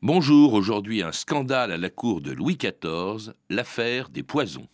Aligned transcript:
Bonjour, 0.00 0.54
aujourd'hui 0.54 1.02
un 1.02 1.10
scandale 1.10 1.72
à 1.72 1.76
la 1.76 1.90
cour 1.90 2.20
de 2.20 2.30
Louis 2.30 2.56
XIV, 2.56 3.32
l'affaire 3.50 4.10
des 4.10 4.22
poisons. 4.22 4.68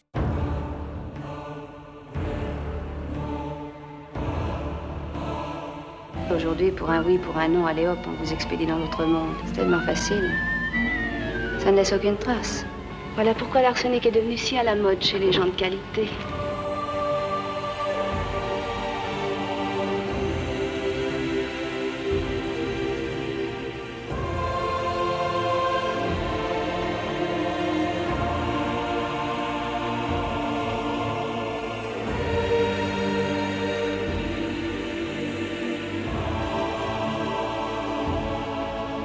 Aujourd'hui, 6.31 6.71
pour 6.73 6.91
un 6.91 7.03
oui, 7.03 7.17
pour 7.17 7.39
un 7.39 7.49
non, 7.49 7.65
allez 7.65 7.87
hop, 7.89 8.01
on 8.07 8.23
vous 8.23 8.35
expédie 8.35 8.67
dans 8.67 8.79
l'autre 8.79 9.07
monde. 9.07 9.35
C'est 9.47 9.53
tellement 9.55 9.81
facile. 9.81 10.31
Ça 11.59 11.73
ne 11.73 11.77
laisse 11.77 11.95
aucune 11.95 12.19
trace. 12.19 12.67
Voilà 13.15 13.33
pourquoi 13.33 13.63
l'arsenic 13.63 14.05
est 14.05 14.11
devenu 14.11 14.37
si 14.37 14.59
à 14.59 14.63
la 14.63 14.75
mode 14.75 15.03
chez 15.03 15.19
les 15.19 15.33
gens 15.33 15.47
de 15.47 15.53
qualité. 15.53 16.07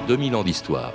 2000 0.10 0.36
ans 0.36 0.44
d'histoire. 0.44 0.94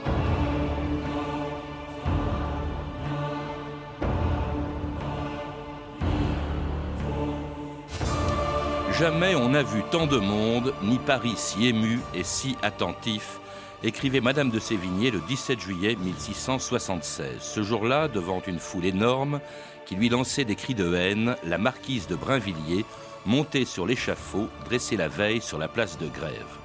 Jamais 8.98 9.36
on 9.36 9.50
n'a 9.50 9.62
vu 9.62 9.84
tant 9.92 10.08
de 10.08 10.16
monde, 10.16 10.74
ni 10.82 10.98
Paris 10.98 11.34
si 11.36 11.68
ému 11.68 12.00
et 12.12 12.24
si 12.24 12.56
attentif, 12.60 13.38
écrivait 13.84 14.20
Madame 14.20 14.50
de 14.50 14.58
Sévigné 14.58 15.12
le 15.12 15.20
17 15.28 15.60
juillet 15.60 15.94
1676. 15.94 17.36
Ce 17.38 17.62
jour-là, 17.62 18.08
devant 18.08 18.42
une 18.44 18.58
foule 18.58 18.86
énorme 18.86 19.38
qui 19.86 19.94
lui 19.94 20.08
lançait 20.08 20.44
des 20.44 20.56
cris 20.56 20.74
de 20.74 20.92
haine, 20.92 21.36
la 21.44 21.58
marquise 21.58 22.08
de 22.08 22.16
Brinvilliers, 22.16 22.84
montée 23.26 23.64
sur 23.64 23.86
l'échafaud, 23.86 24.48
dressée 24.64 24.96
la 24.96 25.06
veille 25.06 25.40
sur 25.40 25.58
la 25.58 25.68
place 25.68 25.98
de 25.98 26.08
Grève. 26.08 26.63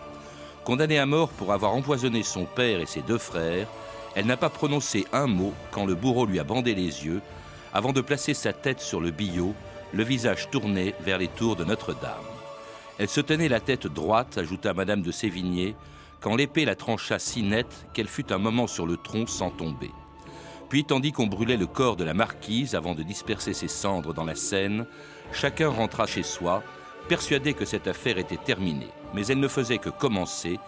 Condamnée 0.69 0.99
à 0.99 1.07
mort 1.07 1.29
pour 1.29 1.51
avoir 1.51 1.73
empoisonné 1.73 2.21
son 2.21 2.45
père 2.45 2.79
et 2.79 2.85
ses 2.85 3.01
deux 3.01 3.17
frères, 3.17 3.65
elle 4.13 4.27
n'a 4.27 4.37
pas 4.37 4.51
prononcé 4.51 5.07
un 5.11 5.25
mot 5.25 5.51
quand 5.71 5.83
le 5.83 5.95
bourreau 5.95 6.27
lui 6.27 6.37
a 6.37 6.43
bandé 6.43 6.75
les 6.75 7.07
yeux, 7.07 7.21
avant 7.73 7.91
de 7.91 8.01
placer 8.01 8.35
sa 8.35 8.53
tête 8.53 8.79
sur 8.79 9.01
le 9.01 9.09
billot, 9.09 9.55
le 9.93 10.03
visage 10.03 10.51
tourné 10.51 10.93
vers 11.01 11.17
les 11.17 11.27
tours 11.27 11.55
de 11.55 11.63
Notre-Dame. 11.63 12.13
Elle 12.99 13.09
se 13.09 13.19
tenait 13.19 13.49
la 13.49 13.59
tête 13.59 13.87
droite, 13.87 14.37
ajouta 14.37 14.75
Madame 14.75 15.01
de 15.01 15.11
Sévigné, 15.11 15.75
quand 16.19 16.35
l'épée 16.35 16.65
la 16.65 16.75
trancha 16.75 17.17
si 17.17 17.41
nette 17.41 17.87
qu'elle 17.95 18.07
fut 18.07 18.31
un 18.31 18.37
moment 18.37 18.67
sur 18.67 18.85
le 18.85 18.97
tronc 18.97 19.25
sans 19.25 19.49
tomber. 19.49 19.89
Puis, 20.69 20.85
tandis 20.85 21.11
qu'on 21.11 21.25
brûlait 21.25 21.57
le 21.57 21.65
corps 21.65 21.95
de 21.95 22.03
la 22.03 22.13
marquise 22.13 22.75
avant 22.75 22.93
de 22.93 23.01
disperser 23.01 23.55
ses 23.55 23.67
cendres 23.67 24.13
dans 24.13 24.23
la 24.23 24.35
Seine, 24.35 24.85
chacun 25.33 25.69
rentra 25.69 26.05
chez 26.05 26.21
soi, 26.21 26.61
persuadé 27.09 27.53
que 27.53 27.65
cette 27.65 27.87
affaire 27.87 28.17
était 28.17 28.37
terminée 28.37 28.87
mais 29.13 29.27
elle 29.27 29.39
ne 29.39 29.47
faisait 29.47 29.77
que 29.77 29.89
commencer 29.89 30.59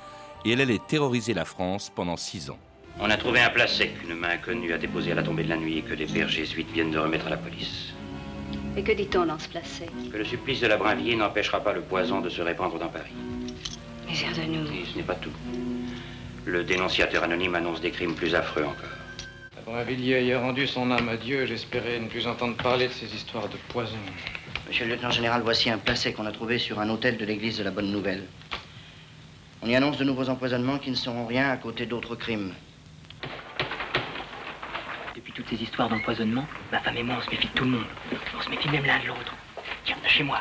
et 0.45 0.52
elle 0.52 0.61
allait 0.61 0.80
terroriser 0.80 1.34
la 1.34 1.45
France 1.45 1.92
pendant 1.94 2.17
six 2.17 2.50
ans. 2.50 2.58
On 3.00 3.09
a 3.09 3.17
trouvé 3.17 3.39
un 3.39 3.50
plat 3.50 3.67
sec 3.67 4.00
qu'une 4.00 4.16
main 4.16 4.31
inconnue 4.31 4.73
a 4.73 4.78
déposé 4.78 5.12
à 5.12 5.16
la 5.16 5.23
tombée 5.23 5.44
de 5.44 5.50
la 5.50 5.58
nuit 5.58 5.80
et 5.80 5.81
que 5.81 5.94
les 5.94 6.06
pères 6.06 6.30
jésuites 6.30 6.72
viennent 6.72 6.92
de 6.92 7.00
remettre 7.00 7.28
à 7.28 7.30
la 7.30 7.38
police. 7.38 7.94
Et 8.75 8.84
que 8.84 8.92
dit-on 8.92 9.25
dans 9.25 9.39
ce 9.39 9.47
plat 9.50 9.64
sec 9.64 9.89
Que 10.12 10.17
le 10.17 10.25
supplice 10.25 10.62
de 10.62 10.67
la 10.67 10.78
Brinvilliers 10.78 11.16
n'empêchera 11.16 11.62
pas 11.62 11.73
le 11.73 11.81
poison 11.81 12.22
de 12.22 12.30
se 12.30 12.42
répandre 12.42 12.80
dans 12.80 12.89
Paris. 12.89 13.14
Misère 14.08 14.34
de 14.34 14.44
nous. 14.44 14.67
Et 14.67 14.86
ce 14.92 14.97
n'est 14.97 15.03
pas 15.03 15.16
tout. 15.16 15.31
Le 16.45 16.64
dénonciateur 16.64 17.23
anonyme 17.23 17.56
annonce 17.56 17.81
des 17.81 17.92
crimes 17.92 18.16
plus 18.16 18.36
affreux 18.36 18.64
encore. 18.64 18.97
La 19.56 19.62
Brinvilliers 19.62 20.23
ayant 20.23 20.42
rendu 20.42 20.67
son 20.67 20.92
âme 20.92 21.09
à 21.09 21.17
Dieu, 21.17 21.45
j'espérais 21.45 22.00
ne 22.00 22.08
plus 22.08 22.28
entendre 22.28 22.56
parler 22.58 22.88
de 22.88 22.94
ces 22.94 23.14
histoires 23.14 23.47
de 23.47 23.58
poison. 23.69 23.97
Monsieur 24.72 24.86
le 24.86 24.94
lieutenant 24.95 25.11
général, 25.11 25.41
voici 25.41 25.69
un 25.69 25.77
placet 25.77 26.13
qu'on 26.13 26.25
a 26.25 26.31
trouvé 26.31 26.57
sur 26.57 26.79
un 26.79 26.88
hôtel 26.88 27.18
de 27.18 27.25
l'église 27.25 27.57
de 27.57 27.63
la 27.66 27.72
Bonne 27.72 27.91
Nouvelle. 27.91 28.25
On 29.62 29.68
y 29.68 29.75
annonce 29.75 29.97
de 29.97 30.06
nouveaux 30.06 30.29
empoisonnements 30.29 30.78
qui 30.78 30.90
ne 30.91 30.96
seront 30.96 31.25
rien 31.25 31.50
à 31.50 31.57
côté 31.57 31.85
d'autres 31.85 32.16
crimes. 32.16 32.53
Depuis 35.13 35.34
toutes 35.34 35.50
ces 35.50 35.62
histoires 35.62 35.90
d'empoisonnement, 35.90 36.46
ma 36.72 36.79
femme 36.79 36.96
et 36.96 37.03
moi, 37.03 37.18
on 37.19 37.22
se 37.22 37.29
méfie 37.29 37.50
de 37.50 37.51
tout 37.51 37.66
le 37.66 37.72
monde. 37.72 37.85
On 38.34 38.41
se 38.41 38.50
méfie 38.50 38.69
même 38.69 38.85
l'un 38.85 39.00
de 39.00 39.07
l'autre. 39.07 39.35
Tiens, 39.84 39.97
de 40.01 40.07
chez 40.07 40.23
moi. 40.23 40.40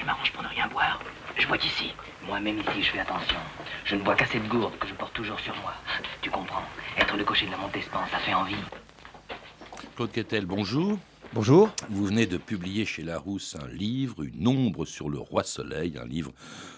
Je 0.00 0.04
m'arrange 0.04 0.32
pour 0.32 0.42
ne 0.42 0.48
rien 0.48 0.66
boire. 0.66 1.00
Je 1.38 1.46
vois 1.46 1.56
d'ici. 1.56 1.94
Moi-même 2.26 2.58
ici, 2.58 2.82
je 2.82 2.90
fais 2.90 2.98
attention. 2.98 3.38
Je 3.84 3.94
ne 3.94 4.02
bois 4.02 4.16
qu'à 4.16 4.26
cette 4.26 4.48
gourde 4.48 4.76
que 4.80 4.88
je 4.88 4.94
porte 4.94 5.14
toujours 5.14 5.38
sur 5.38 5.54
moi. 5.62 5.74
Tu 6.22 6.28
comprends? 6.28 6.64
Être 6.98 7.16
le 7.16 7.22
cocher 7.22 7.46
de 7.46 7.52
la 7.52 7.58
Montespan, 7.58 8.04
ça 8.10 8.18
fait 8.18 8.34
envie. 8.34 8.56
Claude 9.94 10.10
Quetel, 10.10 10.44
bonjour. 10.44 10.98
Bonjour. 11.34 11.68
Vous 11.90 12.06
venez 12.06 12.26
de 12.26 12.36
publier 12.36 12.84
chez 12.84 13.02
Larousse 13.02 13.56
un 13.60 13.66
livre, 13.66 14.22
Une 14.22 14.46
ombre 14.46 14.84
sur 14.84 15.10
le 15.10 15.18
roi 15.18 15.42
Soleil, 15.42 15.98
un 16.00 16.06
livre 16.06 16.30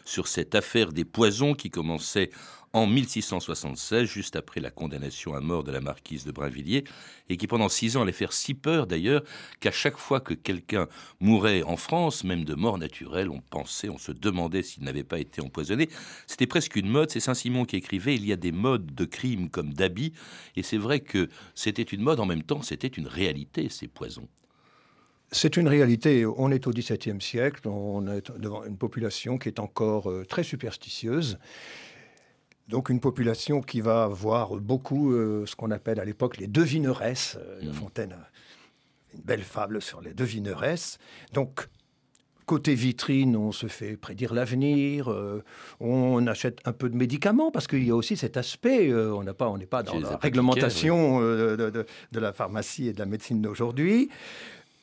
sur 0.07 0.29
cette 0.29 0.55
affaire 0.55 0.95
des 0.95 1.05
poisons 1.05 1.53
qui 1.53 1.69
commençait 1.69 2.31
en 2.73 2.87
1676, 2.87 4.09
juste 4.09 4.35
après 4.35 4.63
la 4.63 4.71
condamnation 4.71 5.35
à 5.35 5.41
mort 5.41 5.63
de 5.63 5.73
la 5.73 5.83
marquise 5.83 6.25
de 6.25 6.33
Brinvilliers, 6.33 6.85
et 7.29 7.37
qui 7.37 7.47
pendant 7.47 7.69
six 7.69 7.99
ans 7.99 8.03
allait 8.03 8.13
faire 8.13 8.33
si 8.33 8.55
peur 8.55 8.87
d'ailleurs 8.87 9.23
qu'à 9.61 9.73
chaque 9.73 9.99
fois 9.99 10.21
que 10.21 10.33
quelqu'un 10.33 10.89
mourait 11.21 11.63
en 11.63 11.77
France, 11.77 12.25
même 12.25 12.47
de 12.47 12.55
mort 12.55 12.79
naturelle, 12.79 13.29
on 13.29 13.43
pensait, 13.43 13.91
on 13.91 13.99
se 13.99 14.13
demandait 14.13 14.63
s'il 14.63 14.85
n'avait 14.85 15.05
pas 15.05 15.19
été 15.19 15.43
empoisonné. 15.43 15.91
C'était 16.27 16.47
presque 16.47 16.77
une 16.77 16.89
mode, 16.89 17.11
c'est 17.11 17.21
Saint-Simon 17.21 17.67
qui 17.67 17.77
écrivait, 17.77 18.15
il 18.15 18.25
y 18.25 18.33
a 18.33 18.37
des 18.37 18.53
modes 18.53 18.95
de 18.95 19.05
crimes 19.05 19.51
comme 19.51 19.75
d'habits, 19.75 20.15
et 20.57 20.63
c'est 20.63 20.79
vrai 20.79 21.01
que 21.01 21.29
c'était 21.55 21.83
une 21.83 22.01
mode 22.01 22.21
en 22.21 22.27
même 22.27 22.43
temps, 22.43 22.63
c'était 22.63 22.89
une 22.89 23.07
réalité, 23.07 23.69
ces 23.69 23.87
poisons. 23.87 24.29
C'est 25.33 25.57
une 25.57 25.69
réalité. 25.69 26.25
On 26.25 26.51
est 26.51 26.67
au 26.67 26.71
XVIIe 26.71 27.21
siècle, 27.21 27.69
on 27.69 28.07
est 28.07 28.31
devant 28.39 28.65
une 28.65 28.77
population 28.77 29.39
qui 29.39 29.49
est 29.49 29.59
encore 29.59 30.11
euh, 30.11 30.25
très 30.25 30.45
superstitieuse. 30.45 31.39
Donc 32.69 32.91
une 32.91 33.01
population 33.01 33.61
qui 33.61 33.81
va 33.81 34.07
voir 34.07 34.57
beaucoup 34.57 35.13
euh, 35.13 35.45
ce 35.47 35.57
qu'on 35.57 35.71
appelle 35.71 36.01
à 36.01 36.05
l'époque 36.05 36.37
les 36.37 36.47
devineresses. 36.47 37.39
Euh, 37.41 37.59
La 37.63 37.71
mmh. 37.71 37.75
Fontaine 37.75 38.13
a 38.13 38.29
une 39.15 39.23
belle 39.23 39.43
fable 39.43 39.83
sur 39.83 40.01
les 40.01 40.15
devineresses. 40.15 40.99
Donc 41.33 41.69
Côté 42.45 42.77
vitrine, 42.77 43.35
on 43.35 43.51
se 43.51 43.67
fait 43.67 43.97
prédire 43.97 44.33
l'avenir, 44.33 45.13
on 45.81 46.25
achète 46.29 46.61
un 46.65 46.73
peu 46.73 46.89
de 46.89 46.95
médicaments 46.95 47.51
parce 47.51 47.67
qu'il 47.67 47.85
y 47.85 47.91
a 47.91 47.97
aussi 47.97 48.17
cet 48.17 48.37
aspect. 48.37 48.95
on 48.95 49.25
n'est 49.25 49.35
pas, 49.35 49.49
on 49.49 49.59
n'est 49.59 49.67
pas 49.67 49.83
dans 49.83 49.99
la 49.99 50.17
réglementation 50.17 51.19
de, 51.19 51.57
de, 52.13 52.21
la 52.21 52.33
pharmacie 52.33 52.87
et 52.87 52.93
de 52.93 53.01
la 53.01 53.07
médecine 53.07 53.43
d'aujourd'hui. 53.43 54.11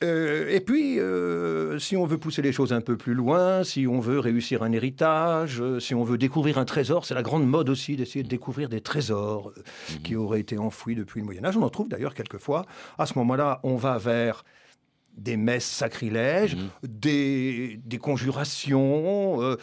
Euh, 0.04 0.50
et 0.50 0.60
puis, 0.60 1.00
euh, 1.00 1.80
si 1.80 1.96
on 1.96 2.06
veut 2.06 2.18
pousser 2.18 2.42
les 2.42 2.52
choses 2.52 2.74
un 2.74 2.82
peu 2.82 2.98
plus 2.98 3.14
loin, 3.14 3.64
si 3.64 3.88
on 3.88 4.00
veut 4.00 4.20
réussir 4.20 4.64
un 4.64 4.72
héritage, 4.72 5.62
euh, 5.62 5.80
si 5.80 5.96
on 5.96 6.04
veut 6.04 6.18
découvrir 6.18 6.58
un 6.58 6.66
trésor, 6.66 7.06
c'est 7.06 7.14
la 7.14 7.22
grande 7.22 7.48
mode 7.48 7.70
aussi 7.70 7.96
d'essayer 7.96 8.24
de 8.24 8.30
découvrir 8.30 8.70
des 8.70 8.82
trésors 8.82 9.52
mhm. 9.92 10.02
qui 10.02 10.16
auraient 10.16 10.42
été 10.42 10.58
enfouis 10.58 10.96
depuis 10.96 11.22
le 11.22 11.26
Moyen 11.26 11.46
Âge. 11.46 11.58
On 11.58 11.64
en 11.64 11.70
trouve 11.70 11.88
d'ailleurs 11.88 12.14
quelquefois. 12.14 12.66
À 12.98 13.06
ce 13.06 13.18
moment-là, 13.20 13.60
on 13.64 13.76
va 13.76 13.98
vers 13.98 14.44
des 15.16 15.38
messes 15.38 15.70
sacrilèges, 15.70 16.56
mhm. 16.56 16.70
des, 16.84 18.00
conjurations. 18.02 19.58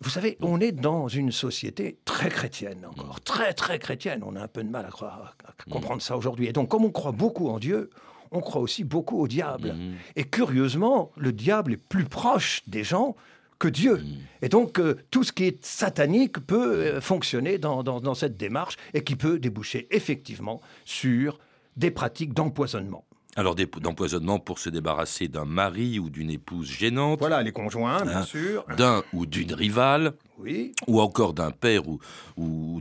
vous 0.00 0.10
savez, 0.10 0.36
on 0.40 0.60
est 0.60 0.72
dans 0.72 1.08
une 1.08 1.32
société 1.32 1.98
très 2.04 2.28
chrétienne 2.28 2.86
encore, 2.86 3.14
mhm. 3.14 3.24
très 3.24 3.54
très 3.54 3.78
chrétienne. 3.78 4.22
On 4.24 4.36
a 4.36 4.42
un 4.42 4.48
peu 4.48 4.62
de 4.62 4.70
mal 4.70 4.84
à, 4.84 4.90
croire, 4.90 5.36
à 5.44 5.70
comprendre 5.70 6.02
ça 6.02 6.16
aujourd'hui. 6.16 6.46
Et 6.46 6.52
donc, 6.52 6.68
comme 6.68 6.84
on 6.84 6.90
croit 6.90 7.12
beaucoup 7.12 7.48
en 7.48 7.58
Dieu, 7.58 7.90
on 8.32 8.40
croit 8.40 8.60
aussi 8.60 8.84
beaucoup 8.84 9.18
au 9.18 9.28
diable. 9.28 9.72
Mhm. 9.72 9.94
Et 10.16 10.24
curieusement, 10.24 11.12
le 11.16 11.32
diable 11.32 11.74
est 11.74 11.82
plus 11.88 12.04
proche 12.04 12.62
des 12.66 12.84
gens 12.84 13.16
que 13.58 13.68
Dieu. 13.68 13.96
Mhm. 13.96 14.18
Et 14.42 14.48
donc, 14.48 14.78
euh, 14.78 14.96
tout 15.10 15.24
ce 15.24 15.32
qui 15.32 15.44
est 15.44 15.64
satanique 15.64 16.38
peut 16.46 16.74
euh, 16.74 17.00
fonctionner 17.00 17.58
dans, 17.58 18.14
cette 18.14 18.36
démarche 18.36 18.76
et 18.94 19.04
qui 19.04 19.16
peut 19.16 19.38
déboucher 19.38 19.86
effectivement 19.90 20.60
sur 20.84 21.38
des 21.76 21.90
pratiques 21.90 22.34
d'empoisonnement. 22.34 23.04
Alors 23.36 23.54
d'empoisonnement 23.54 24.40
pour 24.40 24.58
se 24.58 24.70
débarrasser 24.70 25.28
d'un 25.28 25.44
mari 25.44 26.00
ou 26.00 26.10
d'une 26.10 26.30
épouse 26.30 26.68
gênante. 26.68 27.20
Voilà, 27.20 27.42
les 27.42 27.52
conjoints, 27.52 28.02
bien 28.02 28.18
hein, 28.18 28.22
sûr. 28.24 28.64
D'un 28.76 29.04
ou 29.12 29.24
d'une 29.24 29.54
rivale. 29.54 30.14
Oui. 30.40 30.72
Ou 30.86 31.00
encore 31.00 31.34
d'un 31.34 31.50
père 31.50 31.88
ou, 31.88 32.00
ou 32.36 32.80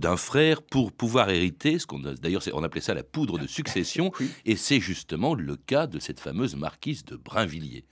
d'un 0.00 0.16
frère 0.16 0.62
pour 0.62 0.92
pouvoir 0.92 1.30
hériter. 1.30 1.78
Ce 1.78 1.86
qu'on 1.86 1.98
d'ailleurs 1.98 2.42
on 2.52 2.62
appelait 2.62 2.80
ça 2.80 2.94
la 2.94 3.02
poudre 3.02 3.38
de 3.38 3.46
succession. 3.46 4.12
Et 4.44 4.56
c'est 4.56 4.80
justement 4.80 5.34
le 5.34 5.56
cas 5.56 5.86
de 5.86 5.98
cette 5.98 6.20
fameuse 6.20 6.56
marquise 6.56 7.04
de 7.04 7.16
Brinvilliers. 7.16 7.84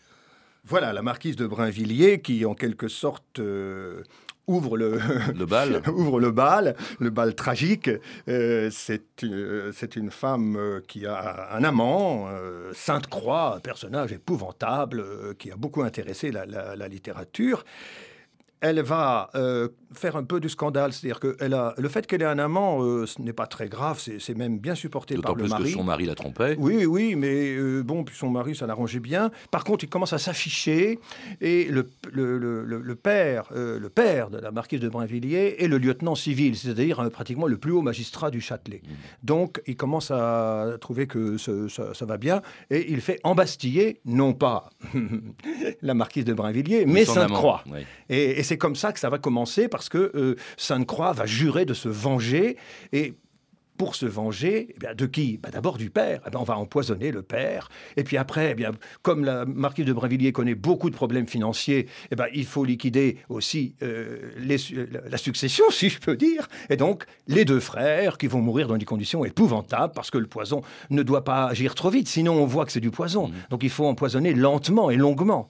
Voilà, 0.64 0.92
la 0.92 1.02
marquise 1.02 1.34
de 1.34 1.46
Brinvilliers 1.46 2.20
qui, 2.20 2.44
en 2.44 2.54
quelque 2.54 2.86
sorte, 2.86 3.40
euh, 3.40 4.04
ouvre 4.46 4.76
le, 4.76 4.98
le 5.36 5.46
bal, 5.46 5.82
ouvre 5.88 6.20
le 6.20 6.30
bal, 6.30 6.76
le 6.98 7.10
bal 7.10 7.34
tragique. 7.34 7.88
Euh, 8.28 8.70
euh, 9.22 9.72
c'est 9.72 9.96
une 9.96 10.10
femme 10.10 10.56
euh, 10.56 10.80
qui 10.86 11.06
a 11.06 11.52
un 11.52 11.64
amant, 11.64 12.28
Sainte 12.72 13.06
Croix, 13.06 13.56
un 13.56 13.60
personnage 13.60 14.12
épouvantable 14.12 15.04
qui 15.38 15.50
a 15.50 15.56
beaucoup 15.56 15.82
intéressé 15.82 16.30
la, 16.30 16.88
littérature. 16.88 17.64
Elle 18.62 18.80
va 18.80 19.28
euh, 19.34 19.68
faire 19.92 20.16
un 20.16 20.22
peu 20.22 20.40
du 20.40 20.48
scandale. 20.48 20.92
C'est-à-dire 20.92 21.18
que 21.20 21.36
elle 21.40 21.52
a, 21.52 21.74
le 21.76 21.88
fait 21.88 22.06
qu'elle 22.06 22.22
ait 22.22 22.26
un 22.26 22.38
amant, 22.38 22.82
euh, 22.82 23.06
ce 23.06 23.20
n'est 23.20 23.32
pas 23.32 23.46
très 23.46 23.68
grave, 23.68 24.00
c'est 24.00 24.36
même 24.36 24.58
bien 24.58 24.76
supporté 24.76 25.16
par 25.16 25.34
le 25.34 25.48
mari. 25.48 25.64
plus 25.64 25.72
que 25.72 25.78
son 25.78 25.84
mari 25.84 26.06
la 26.06 26.14
trompait. 26.14 26.56
Oui, 26.58 26.86
oui, 26.86 27.16
mais 27.16 27.56
euh, 27.56 27.82
bon, 27.82 28.04
puis 28.04 28.16
son 28.16 28.30
mari, 28.30 28.54
ça 28.54 28.66
l'arrangeait 28.66 29.00
bien. 29.00 29.32
Par 29.50 29.64
contre, 29.64 29.84
il 29.84 29.88
commence 29.88 30.12
à 30.12 30.18
s'afficher 30.18 31.00
et 31.40 31.64
le, 31.64 31.90
le, 32.12 32.38
le, 32.38 32.62
le 32.62 32.94
père, 32.94 33.48
le 33.52 33.88
père 33.88 34.30
de 34.30 34.38
la 34.38 34.52
marquise 34.52 34.80
de 34.80 34.88
Brinvilliers 34.88 35.56
est 35.58 35.68
le 35.68 35.78
lieutenant 35.78 36.14
civil, 36.14 36.56
c'est-à-dire 36.56 37.10
pratiquement 37.10 37.48
le 37.48 37.58
plus 37.58 37.72
haut 37.72 37.82
magistrat 37.82 38.30
du 38.30 38.40
Châtelet. 38.40 38.80
Mmh. 38.84 38.90
Donc, 39.24 39.60
il 39.66 39.76
commence 39.76 40.12
à 40.12 40.76
trouver 40.80 41.08
que 41.08 41.36
ça, 41.36 42.04
va 42.06 42.16
bien 42.16 42.42
et 42.70 42.92
il 42.92 43.00
fait 43.00 43.18
embastiller, 43.24 44.00
non 44.04 44.34
pas 44.34 44.70
la 45.82 45.94
marquise 45.94 46.24
de 46.24 46.32
Brinvilliers, 46.32 46.86
mais 46.86 47.04
Sainte-Croix. 47.04 47.64
Et, 48.08 48.38
et 48.38 48.42
c'est 48.52 48.58
comme 48.58 48.76
ça 48.76 48.92
que 48.92 49.00
ça 49.00 49.08
va 49.08 49.16
commencer 49.16 49.66
parce 49.66 49.88
que 49.88 50.12
euh, 50.14 50.36
Sainte-Croix 50.58 51.14
va 51.14 51.24
jurer 51.24 51.64
de 51.64 51.72
se 51.72 51.88
venger 51.88 52.58
et 52.92 53.14
pour 53.78 53.94
se 53.94 54.04
venger, 54.04 54.76
eh 54.76 54.94
de 54.94 55.06
qui? 55.06 55.38
Bah, 55.38 55.48
D'abord 55.50 55.78
du 55.78 55.88
père. 55.88 56.20
Eh 56.30 56.36
on 56.36 56.42
va 56.42 56.58
empoisonner 56.58 57.12
le 57.12 57.22
père. 57.22 57.70
Et 57.96 58.04
puis 58.04 58.18
après, 58.18 58.50
eh 58.50 58.54
bien, 58.54 58.72
comme 59.00 59.24
la 59.24 59.46
marquise 59.46 59.86
de 59.86 59.92
Brinvilliers 59.94 60.32
connaît 60.32 60.54
beaucoup 60.54 60.90
de 60.90 60.94
problèmes 60.94 61.26
financiers, 61.26 61.88
ben, 62.14 62.26
il 62.34 62.44
faut 62.44 62.66
liquider 62.66 63.16
aussi 63.30 63.74
euh, 63.82 64.18
la 64.36 65.16
succession, 65.16 65.64
si 65.70 65.88
je 65.88 65.98
peux 65.98 66.14
dire. 66.14 66.46
Et 66.68 66.76
donc, 66.76 67.06
les 67.28 67.46
deux 67.46 67.60
frères 67.60 68.18
qui 68.18 68.26
vont 68.26 68.42
mourir 68.42 68.68
dans 68.68 68.76
des 68.76 68.84
conditions 68.84 69.24
épouvantables 69.24 69.94
parce 69.94 70.10
que 70.10 70.18
le 70.18 70.26
poison 70.26 70.60
ne 70.90 71.02
doit 71.02 71.24
pas 71.24 71.46
agir 71.46 71.74
trop 71.74 71.88
vite, 71.88 72.06
sinon 72.06 72.34
on 72.34 72.44
voit 72.44 72.66
que 72.66 72.72
c'est 72.72 72.80
du 72.80 72.90
poison. 72.90 73.28
Mmh. 73.28 73.32
Donc 73.48 73.62
il 73.62 73.70
faut 73.70 73.86
empoisonner 73.86 74.34
lentement 74.34 74.90
et 74.90 74.96
longuement. 74.96 75.48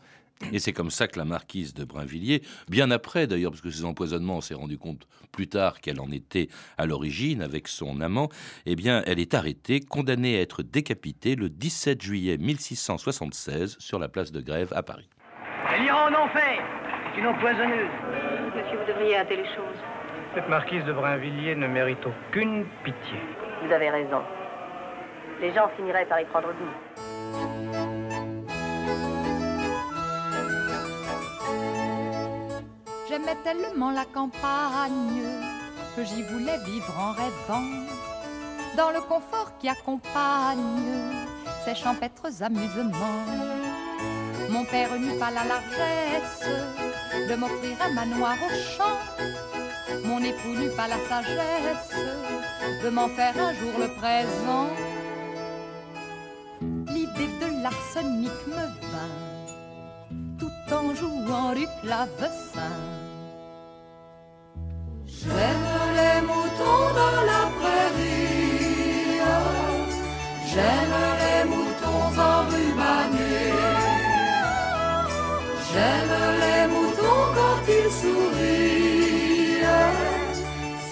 Et 0.53 0.59
c'est 0.59 0.73
comme 0.73 0.91
ça 0.91 1.07
que 1.07 1.19
la 1.19 1.25
marquise 1.25 1.75
de 1.75 1.85
Brinvilliers, 1.85 2.43
bien 2.69 2.91
après 2.91 3.27
d'ailleurs, 3.27 3.53
parce 3.53 3.63
que 3.63 3.71
ces 3.71 3.85
empoisonnements, 3.85 4.39
on 4.39 4.41
s'est 4.41 4.55
rendu 4.55 4.79
compte 4.79 5.07
plus 5.31 5.49
tard 5.49 5.81
qu'elle 5.81 6.01
en 6.01 6.11
était 6.11 6.49
à 6.79 6.87
l'origine 6.87 7.43
avec 7.43 7.69
son 7.69 8.01
amant, 8.01 8.29
eh 8.67 8.77
bien, 8.77 9.03
elle 9.07 9.19
est 9.19 9.35
arrêtée, 9.35 9.81
condamnée 9.81 10.39
à 10.39 10.41
être 10.41 10.63
décapitée 10.63 11.37
le 11.37 11.49
17 11.49 12.03
juillet 12.03 12.37
1676 12.39 13.77
sur 13.79 13.99
la 13.99 14.09
place 14.09 14.33
de 14.33 14.41
Grève 14.41 14.73
à 14.75 14.83
Paris. 14.83 15.09
Elle 15.75 15.85
ira 15.85 16.09
en 16.09 16.15
enfer 16.15 16.65
C'est 17.15 17.21
une 17.21 17.27
empoisonneuse 17.27 17.91
Monsieur, 18.55 18.79
vous 18.79 18.87
devriez 18.87 19.17
hâter 19.17 19.37
les 19.37 19.47
choses. 19.47 19.81
Cette 20.35 20.49
marquise 20.49 20.85
de 20.85 20.93
Brinvilliers 20.93 21.55
ne 21.55 21.67
mérite 21.67 22.05
aucune 22.05 22.67
pitié. 22.85 23.19
Vous 23.65 23.73
avez 23.73 23.91
raison. 23.91 24.23
Les 25.41 25.55
gens 25.55 25.71
finiraient 25.77 26.07
par 26.07 26.21
y 26.21 26.25
prendre 26.27 26.49
goût. 26.49 27.12
J'aimais 33.13 33.37
tellement 33.45 33.91
la 33.91 34.07
campagne 34.07 35.23
que 35.95 36.03
j'y 36.03 36.23
voulais 36.23 36.57
vivre 36.65 36.99
en 36.99 37.13
rêvant 37.13 37.85
dans 38.75 38.91
le 38.91 39.03
confort 39.03 39.53
qui 39.59 39.69
accompagne 39.69 40.81
ces 41.63 41.75
champêtres 41.75 42.43
amusements. 42.43 43.27
Mon 44.49 44.65
père 44.65 44.99
n'eut 44.99 45.19
pas 45.19 45.31
la 45.31 45.45
largesse 45.45 46.49
de 47.29 47.35
m'offrir 47.35 47.77
un 47.85 47.93
manoir 47.93 48.37
au 48.47 48.55
champ. 48.79 48.97
Mon 50.07 50.23
époux 50.23 50.55
n'eut 50.55 50.75
pas 50.75 50.89
la 50.89 50.97
sagesse 51.07 51.91
de 52.83 52.89
m'en 52.89 53.09
faire 53.09 53.35
un 53.37 53.53
jour 53.53 53.73
le 53.79 53.89
présent. 54.01 54.69
L'idée 56.89 57.29
de 57.43 57.63
l'arsenic 57.63 58.33
me 58.47 58.55
vint 58.91 59.32
en 60.83 60.95
jouant 60.95 61.55
du 61.55 61.67
clavecin. 61.81 62.77
J'aime 65.07 65.69
les 65.99 66.19
moutons 66.31 66.87
dans 67.01 67.21
la 67.33 67.43
prairie, 67.59 69.21
j'aime 70.51 70.99
les 71.23 71.43
moutons 71.53 72.07
emrubanés, 72.33 73.53
j'aime 75.69 76.17
les 76.45 76.63
moutons 76.75 77.25
quand 77.37 77.63
ils 77.81 77.93
sourient, 78.01 79.67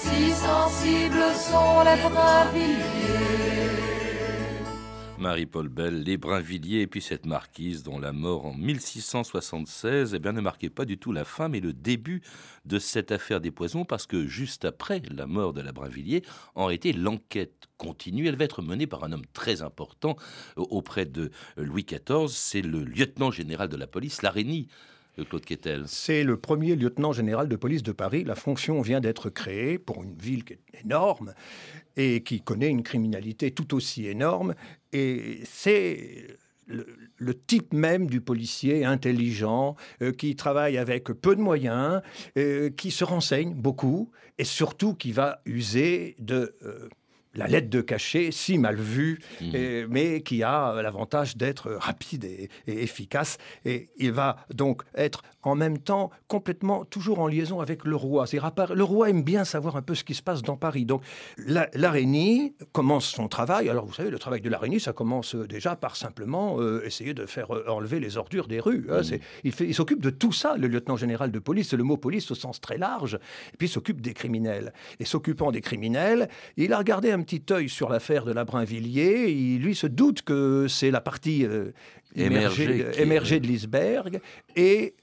si 0.01 0.21
sensibles 0.47 1.31
sont 1.51 1.77
les 1.89 2.01
bravilliers. 2.09 2.90
Marie-Paul 5.21 5.69
Bell, 5.69 6.03
les 6.03 6.17
Brinvilliers 6.17 6.81
et 6.81 6.87
puis 6.87 7.03
cette 7.03 7.27
marquise 7.27 7.83
dont 7.83 7.99
la 7.99 8.13
mort 8.13 8.47
en 8.47 8.55
1676 8.55 10.15
eh 10.15 10.19
bien, 10.19 10.33
ne 10.33 10.41
marquait 10.41 10.71
pas 10.71 10.87
du 10.87 10.97
tout 10.99 11.13
la 11.13 11.25
fin 11.25 11.49
mais 11.49 11.61
le 11.61 11.75
début 11.75 12.23
de 12.65 12.79
cette 12.79 13.13
affaire 13.13 13.41
des 13.41 13.51
poisons 13.51 13.85
parce 13.85 14.07
que 14.07 14.27
juste 14.27 14.65
après 14.65 15.03
la 15.11 15.27
mort 15.27 15.53
de 15.53 15.61
la 15.61 15.73
Brinvilliers, 15.73 16.23
en 16.55 16.67
réalité, 16.67 16.93
l'enquête 16.93 17.69
continue. 17.77 18.29
Elle 18.29 18.37
va 18.37 18.45
être 18.45 18.63
menée 18.63 18.87
par 18.87 19.05
un 19.05 19.13
homme 19.13 19.27
très 19.33 19.63
important 19.63 20.17
euh, 20.59 20.65
auprès 20.71 21.05
de 21.05 21.31
euh, 21.59 21.65
Louis 21.65 21.85
XIV, 21.85 22.29
c'est 22.29 22.63
le 22.63 22.85
lieutenant 22.85 23.31
général 23.31 23.69
de 23.69 23.77
la 23.77 23.87
police, 23.87 24.23
Larénie. 24.23 24.69
Claude. 25.25 25.45
C'est 25.87 26.25
le 26.25 26.37
premier 26.37 26.77
lieutenant 26.77 27.13
général 27.13 27.49
de 27.49 27.57
police 27.57 27.83
de 27.83 27.93
Paris. 27.93 28.25
La 28.25 28.35
fonction 28.35 28.81
vient 28.81 29.01
d'être 29.01 29.31
créée 29.31 29.79
pour 29.79 30.03
une 30.03 30.17
ville 30.17 30.45
qui 30.45 30.55
est 30.55 30.61
énorme 30.85 31.35
et 31.97 32.23
qui 32.23 32.41
connaît 32.41 32.69
une 32.69 32.83
criminalité 32.83 33.51
tout 33.51 33.75
aussi 33.75 34.07
énorme. 34.07 34.55
Et 34.93 35.41
c'est 35.45 36.39
le, 36.67 37.35
type 37.47 37.73
même 37.73 38.07
du 38.07 38.21
policier 38.21 38.85
intelligent 38.85 39.77
euh, 40.03 40.13
qui 40.13 40.37
travaille 40.37 40.79
avec 40.79 41.05
peu 41.05 41.35
de 41.35 41.41
moyens, 41.41 42.01
euh, 42.37 42.71
qui 42.71 42.91
se 42.91 43.05
renseigne 43.05 43.55
beaucoup 43.55 44.11
et 44.39 44.45
surtout 44.45 44.95
qui 44.95 45.13
va 45.13 45.41
user 45.45 46.17
de 46.19 46.57
euh, 46.63 46.89
la 47.35 47.47
lettre 47.47 47.71
de 47.71 47.81
cachet, 47.81 48.31
si 48.33 48.59
mal 48.59 48.77
vue, 48.77 49.21
mmh. 49.41 49.87
mais 49.89 50.23
qui 50.23 50.43
a 50.43 50.81
l'avantage 50.83 51.37
d'être 51.37 51.71
rapide 51.73 52.25
et, 52.25 52.51
efficace. 52.67 53.39
Et 53.65 53.91
il 53.97 54.13
va 54.13 54.37
donc 54.53 54.83
être 54.95 55.23
en 55.43 55.55
même 55.55 55.79
temps 55.79 56.11
complètement 56.29 56.85
toujours 56.85 57.21
en 57.21 57.27
liaison 57.27 57.61
avec 57.61 57.85
le 57.85 57.97
roi. 57.97 58.27
Le 58.33 58.83
roi 58.83 59.11
aime 59.11 59.23
bien 59.23 59.45
savoir 59.45 59.77
un 59.77 59.83
peu 59.83 59.95
ce 59.95 60.05
qui 60.05 60.15
se 60.15 60.23
passe 60.23 60.43
dans 60.43 60.57
Paris. 60.57 60.85
Donc 60.85 61.03
l'araignée 61.75 62.55
commence 62.73 63.07
son 63.07 63.29
travail. 63.29 63.69
Alors 63.69 63.87
vous 63.87 63.95
savez, 63.95 64.11
le 64.11 64.19
travail 64.19 64.41
de 64.41 64.49
l'araignée, 64.49 64.79
ça 64.79 64.93
commence 64.93 65.35
déjà 65.35 65.77
par 65.77 65.97
simplement 65.97 66.61
euh, 66.61 66.85
essayer 66.85 67.15
de 67.15 67.27
faire 67.27 67.55
euh, 67.55 67.65
enlever 67.69 68.01
les 68.01 68.17
ordures 68.17 68.47
des 68.47 68.61
rues. 68.61 68.87
Hein. 68.91 69.01
Mmh. 69.01 69.19
il, 69.45 69.53
il 69.61 69.75
s'occupe 69.75 70.03
de 70.03 70.11
tout 70.11 70.33
ça, 70.33 70.57
le 70.57 70.69
lieutenant 70.69 70.97
général 70.97 71.31
de 71.31 71.39
police. 71.39 71.71
C'est 71.71 71.77
le 71.77 71.85
mot 71.85 71.97
police 71.97 72.31
au 72.31 72.35
sens 72.35 72.61
très 72.61 72.79
large. 72.79 73.15
Et 73.53 73.57
puis 73.57 73.69
il 73.69 73.71
s'occupe 73.71 74.01
des 74.01 74.13
criminels. 74.13 74.73
Et 74.99 75.05
s'occupant 75.05 75.51
des 75.51 75.61
criminels, 75.61 76.29
il 76.57 76.73
a 76.73 76.79
regardé 76.79 77.11
un 77.11 77.23
petit 77.23 77.43
œil 77.51 77.69
sur 77.69 77.89
l'affaire 77.89 78.25
de 78.25 78.33
la 78.33 78.45
Brinvilliers. 78.45 79.31
Il 79.31 79.63
lui 79.63 79.75
se 79.75 79.87
doute 79.87 80.23
que 80.23 80.67
c'est 80.69 80.91
la 80.91 81.01
partie 81.01 81.45
euh, 81.47 81.73
émergée, 82.15 82.87
émergée 82.99 83.41
de 83.41 83.47
l'iceberg. 83.47 84.21
Et 84.57 84.95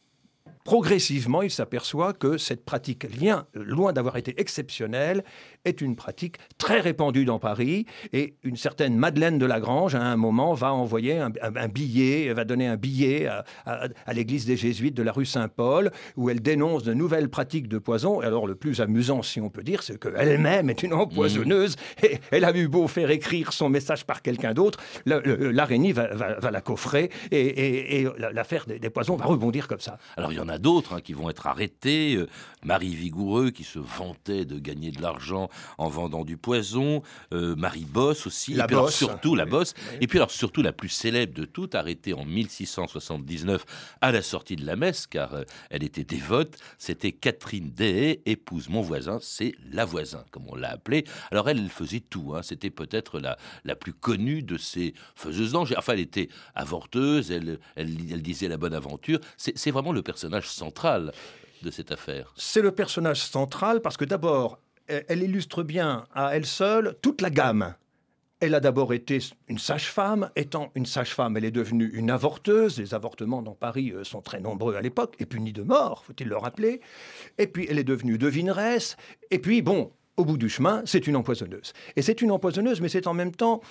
progressivement, 0.63 1.41
il 1.41 1.51
s'aperçoit 1.51 2.13
que 2.13 2.37
cette 2.37 2.65
pratique, 2.65 3.05
loin 3.53 3.93
d'avoir 3.93 4.17
été 4.17 4.39
exceptionnelle, 4.39 5.23
est 5.67 5.81
une 5.81 5.95
pratique 5.95 6.37
très 6.57 6.79
répandue 6.79 7.25
dans 7.25 7.39
Paris. 7.39 7.85
Et 8.13 8.35
une 8.43 8.57
certaine 8.57 8.95
Madeleine 8.95 9.37
de 9.37 9.45
Lagrange, 9.45 9.95
à 9.95 10.01
un 10.01 10.15
moment, 10.15 10.53
va 10.53 10.73
envoyer 10.73 11.17
un, 11.17 11.67
billet, 11.67 12.33
va 12.33 12.45
donner 12.45 12.67
un 12.67 12.77
billet 12.77 13.27
à, 13.65 14.13
l'église 14.13 14.45
des 14.45 14.57
Jésuites 14.57 14.95
de 14.95 15.03
la 15.03 15.11
rue 15.11 15.25
Saint-Paul, 15.25 15.91
où 16.15 16.29
elle 16.29 16.41
dénonce 16.41 16.83
de 16.83 16.93
nouvelles 16.93 17.29
pratiques 17.29 17.67
de 17.67 17.77
poison. 17.77 18.21
Et 18.21 18.25
alors, 18.25 18.47
le 18.47 18.55
plus 18.55 18.81
amusant, 18.81 19.21
si 19.21 19.41
on 19.41 19.49
peut 19.49 19.63
dire, 19.63 19.83
c'est 19.83 19.99
qu'elle-même 19.99 20.69
est 20.69 20.83
une 20.83 20.93
empoisonneuse. 20.93 21.75
Mmh. 21.75 22.05
Et 22.05 22.19
elle 22.31 22.45
a 22.45 22.55
eu 22.55 22.67
beau 22.67 22.87
faire 22.87 23.11
écrire 23.11 23.53
son 23.53 23.69
message 23.69 24.05
par 24.05 24.21
quelqu'un 24.21 24.53
d'autre, 24.53 24.79
l'araignée 25.05 25.93
va, 25.93 26.07
la 26.51 26.61
coffrer 26.61 27.09
et, 27.31 28.07
l'affaire 28.33 28.65
des, 28.65 28.89
poisons 28.89 29.15
va 29.15 29.25
rebondir 29.25 29.67
comme 29.67 29.79
ça. 29.79 29.97
Alors, 30.15 30.31
il 30.31 30.37
y 30.37 30.41
en 30.41 30.49
a 30.49 30.57
d'autres 30.57 30.95
hein, 30.95 31.01
qui 31.01 31.13
vont 31.13 31.29
être 31.29 31.47
arrêtés. 31.47 32.15
Euh, 32.15 32.27
Marie 32.63 32.95
Vigoureux, 32.95 33.51
qui 33.51 33.63
se 33.63 33.79
vantait 33.79 34.45
de 34.45 34.59
gagner 34.59 34.91
de 34.91 35.01
l'argent 35.01 35.49
en 35.77 35.89
vendant 35.89 36.25
du 36.25 36.37
poison, 36.37 37.01
euh, 37.33 37.55
Marie 37.55 37.85
Bosse 37.85 38.27
aussi, 38.27 38.53
la 38.53 38.65
et 38.65 38.67
bosse. 38.67 38.95
surtout 38.95 39.35
la 39.35 39.45
Bosse, 39.45 39.73
et 40.01 40.07
puis 40.07 40.19
alors 40.19 40.31
surtout 40.31 40.61
la 40.61 40.73
plus 40.73 40.89
célèbre 40.89 41.33
de 41.33 41.45
toutes, 41.45 41.75
arrêtée 41.75 42.13
en 42.13 42.25
1679 42.25 43.65
à 44.01 44.11
la 44.11 44.21
sortie 44.21 44.55
de 44.55 44.65
la 44.65 44.75
messe, 44.75 45.07
car 45.07 45.33
euh, 45.33 45.43
elle 45.69 45.83
était 45.83 46.03
dévote, 46.03 46.57
c'était 46.77 47.11
Catherine 47.11 47.71
Dehaye, 47.75 48.21
épouse 48.25 48.69
mon 48.69 48.81
voisin, 48.81 49.19
c'est 49.21 49.53
la 49.71 49.85
voisin, 49.85 50.23
comme 50.31 50.43
on 50.47 50.55
l'a 50.55 50.71
appelée. 50.71 51.05
Alors 51.31 51.49
elle, 51.49 51.59
elle 51.59 51.69
faisait 51.69 51.99
tout, 52.01 52.33
hein. 52.35 52.41
c'était 52.43 52.69
peut-être 52.69 53.19
la, 53.19 53.37
la 53.65 53.75
plus 53.75 53.93
connue 53.93 54.43
de 54.43 54.57
ces 54.57 54.93
faiseuses 55.15 55.51
d'ange. 55.53 55.73
Enfin, 55.77 55.93
elle 55.93 55.99
était 55.99 56.29
avorteuse, 56.55 57.31
elle, 57.31 57.59
elle, 57.75 57.95
elle 58.11 58.21
disait 58.21 58.47
la 58.47 58.57
bonne 58.57 58.73
aventure, 58.73 59.19
c'est 59.37 59.71
vraiment 59.71 59.91
le 59.91 60.01
personnage 60.01 60.49
central 60.49 61.11
de 61.61 61.71
cette 61.71 61.91
affaire. 61.91 62.33
C'est 62.35 62.61
le 62.61 62.71
personnage 62.71 63.21
central 63.21 63.81
parce 63.81 63.97
que 63.97 64.05
d'abord, 64.05 64.59
elle 64.87 65.23
illustre 65.23 65.63
bien 65.63 66.05
à 66.13 66.35
elle 66.35 66.45
seule 66.45 66.95
toute 67.01 67.21
la 67.21 67.29
gamme 67.29 67.75
Elle 68.39 68.55
a 68.55 68.59
d'abord 68.59 68.93
été 68.93 69.19
une 69.47 69.57
sage-femme. 69.57 70.29
Étant 70.35 70.71
une 70.75 70.85
sage-femme, 70.85 71.37
elle 71.37 71.45
est 71.45 71.51
devenue 71.51 71.89
une 71.93 72.11
avorteuse. 72.11 72.79
Les 72.79 72.93
avortements 72.93 73.41
dans 73.41 73.55
Paris 73.55 73.91
euh, 73.91 74.03
sont 74.03 74.21
très 74.21 74.39
nombreux 74.39 74.75
à 74.75 74.81
l'époque 74.81 75.15
et 75.19 75.25
punis 75.25 75.53
de 75.53 75.63
mort, 75.63 76.05
faut-il 76.05 76.27
le 76.27 76.37
rappeler. 76.37 76.81
Et 77.37 77.47
puis, 77.47 77.67
elle 77.69 77.79
est 77.79 77.83
devenue 77.83 78.17
devineresse. 78.17 78.95
Et 79.31 79.39
puis, 79.39 79.61
bon, 79.61 79.91
au 80.17 80.25
bout 80.25 80.37
du 80.37 80.49
chemin, 80.49 80.81
c'est 80.85 81.07
une 81.07 81.15
empoisonneuse. 81.15 81.73
Et 81.95 82.01
c'est 82.01 82.21
une 82.21 82.31
empoisonneuse, 82.31 82.81
mais 82.81 82.89
c'est 82.89 83.07
en 83.07 83.13
même 83.13 83.33
temps 83.33 83.61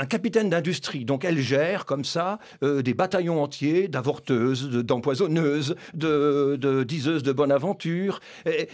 un 0.00 0.06
capitaine 0.06 0.48
d'industrie. 0.48 1.04
Donc 1.04 1.24
elle 1.24 1.38
gère 1.38 1.84
comme 1.84 2.04
ça 2.04 2.38
euh, 2.62 2.80
des 2.80 2.94
bataillons 2.94 3.42
entiers 3.42 3.86
d'avorteuses, 3.86 4.70
d'empoisonneuses, 4.70 5.76
de, 5.92 6.84
diseuses 6.84 7.22
de 7.22 7.32
bonne 7.32 7.52
aventure. 7.52 8.20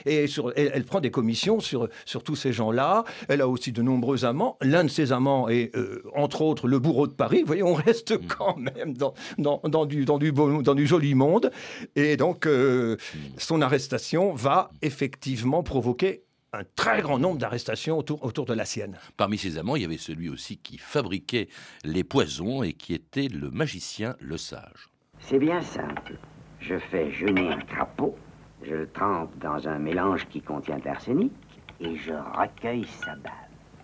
Et, 0.04 0.26
sur, 0.28 0.52
elle, 0.56 0.84
prend 0.84 1.00
des 1.00 1.10
commissions 1.10 1.58
sur, 1.58 1.88
sur 2.04 2.22
tous 2.22 2.36
ces 2.36 2.52
gens-là. 2.52 3.04
Elle 3.28 3.40
a 3.40 3.48
aussi 3.48 3.72
de 3.72 3.82
nombreux 3.82 4.24
amants. 4.24 4.56
L'un 4.62 4.84
de 4.84 4.88
ses 4.88 5.12
amants 5.12 5.48
est, 5.48 5.74
euh, 5.76 6.02
entre 6.14 6.42
autres, 6.42 6.68
le 6.68 6.78
bourreau 6.78 7.08
de 7.08 7.12
Paris. 7.12 7.40
Vous 7.40 7.46
voyez, 7.46 7.64
on 7.64 7.74
reste 7.74 8.12
mm. 8.12 8.26
quand 8.28 8.56
même 8.56 8.94
dans, 8.96 9.14
dans, 9.36 9.86
du, 9.86 10.04
dans, 10.04 10.18
du, 10.18 10.32
dans 10.32 10.74
du 10.74 10.86
joli 10.86 11.14
monde. 11.14 11.50
Et 11.96 12.16
donc, 12.16 12.46
euh, 12.46 12.94
mm. 12.96 13.18
son 13.38 13.62
arrestation 13.62 14.32
va 14.32 14.70
effectivement 14.80 15.64
provoquer 15.64 16.25
un 16.52 16.62
très 16.74 17.02
grand 17.02 17.18
nombre 17.18 17.38
d'arrestations 17.38 17.98
autour, 17.98 18.24
autour 18.24 18.46
de 18.46 18.54
la 18.54 18.64
sienne. 18.64 18.98
Parmi 19.16 19.38
ses 19.38 19.58
amants, 19.58 19.76
il 19.76 19.82
y 19.82 19.84
avait 19.84 19.98
celui 19.98 20.28
aussi 20.28 20.56
qui 20.58 20.78
fabriquait 20.78 21.48
les 21.84 22.04
poisons 22.04 22.62
et 22.62 22.72
qui 22.72 22.94
était 22.94 23.28
le 23.28 23.50
magicien 23.50 24.16
Le 24.20 24.36
Sage. 24.36 24.88
C'est 25.20 25.38
bien 25.38 25.60
simple. 25.60 26.18
Je 26.60 26.78
fais 26.78 27.10
jeûner 27.12 27.48
un 27.48 27.60
crapaud, 27.60 28.16
je 28.62 28.74
le 28.74 28.88
trempe 28.88 29.36
dans 29.38 29.68
un 29.68 29.78
mélange 29.78 30.26
qui 30.28 30.40
contient 30.40 30.78
de 30.78 30.84
l'arsenic 30.84 31.32
et 31.80 31.96
je 31.96 32.12
recueille 32.12 32.86
sa 33.04 33.14
bave. 33.16 33.32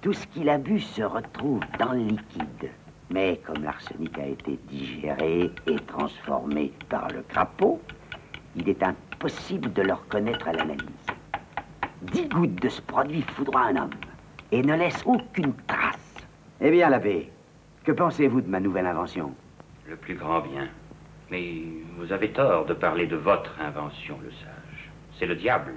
Tout 0.01 0.13
ce 0.13 0.27
qu'il 0.29 0.49
a 0.49 0.59
bu 0.59 0.81
se 0.81 1.03
retrouve 1.03 1.61
dans 1.79 1.93
le 1.93 2.05
liquide. 2.05 2.71
Mais 3.11 3.41
comme 3.47 3.63
l'arsenic 3.63 4.19
a 4.19 4.27
été 4.27 4.59
digéré 4.69 5.51
et 5.67 5.77
transformé 5.87 6.73
par 6.89 7.09
le 7.09 7.23
crapaud, 7.23 7.81
il 8.57 8.69
est 8.69 8.83
impossible 8.83 9.73
de 9.73 9.83
le 9.83 9.93
reconnaître 9.93 10.49
à 10.49 10.53
l'analyse. 10.53 11.02
Dix 12.03 12.29
gouttes 12.29 12.61
de 12.61 12.69
ce 12.69 12.81
produit 12.83 13.23
foudroient 13.23 13.67
un 13.67 13.77
homme 13.77 13.91
et 14.51 14.61
ne 14.61 14.75
laisse 14.75 15.03
aucune 15.07 15.55
trace. 15.69 16.27
Eh 16.61 16.71
bien, 16.71 16.91
l'abbé, 16.91 17.31
que 17.85 17.93
pensez-vous 17.93 18.41
de 18.41 18.49
ma 18.49 18.59
nouvelle 18.59 18.87
invention? 18.87 19.33
Le 19.87 19.95
plus 19.95 20.17
grand 20.17 20.41
bien. 20.41 20.69
Mais 21.31 21.63
vous 21.97 22.13
avez 22.13 22.33
tort 22.33 22.67
de 22.67 22.75
parler 22.75 23.07
de 23.07 23.17
votre 23.17 23.53
invention, 23.61 24.19
le 24.23 24.31
sage. 24.33 24.91
C'est 25.17 25.27
le 25.27 25.37
diable. 25.37 25.73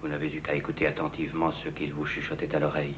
Vous 0.00 0.08
n'avez 0.08 0.34
eu 0.34 0.40
qu'à 0.40 0.54
écouter 0.54 0.88
attentivement 0.88 1.52
ce 1.52 1.68
qu'il 1.68 1.94
vous 1.94 2.04
chuchotait 2.04 2.54
à 2.54 2.58
l'oreille. 2.58 2.96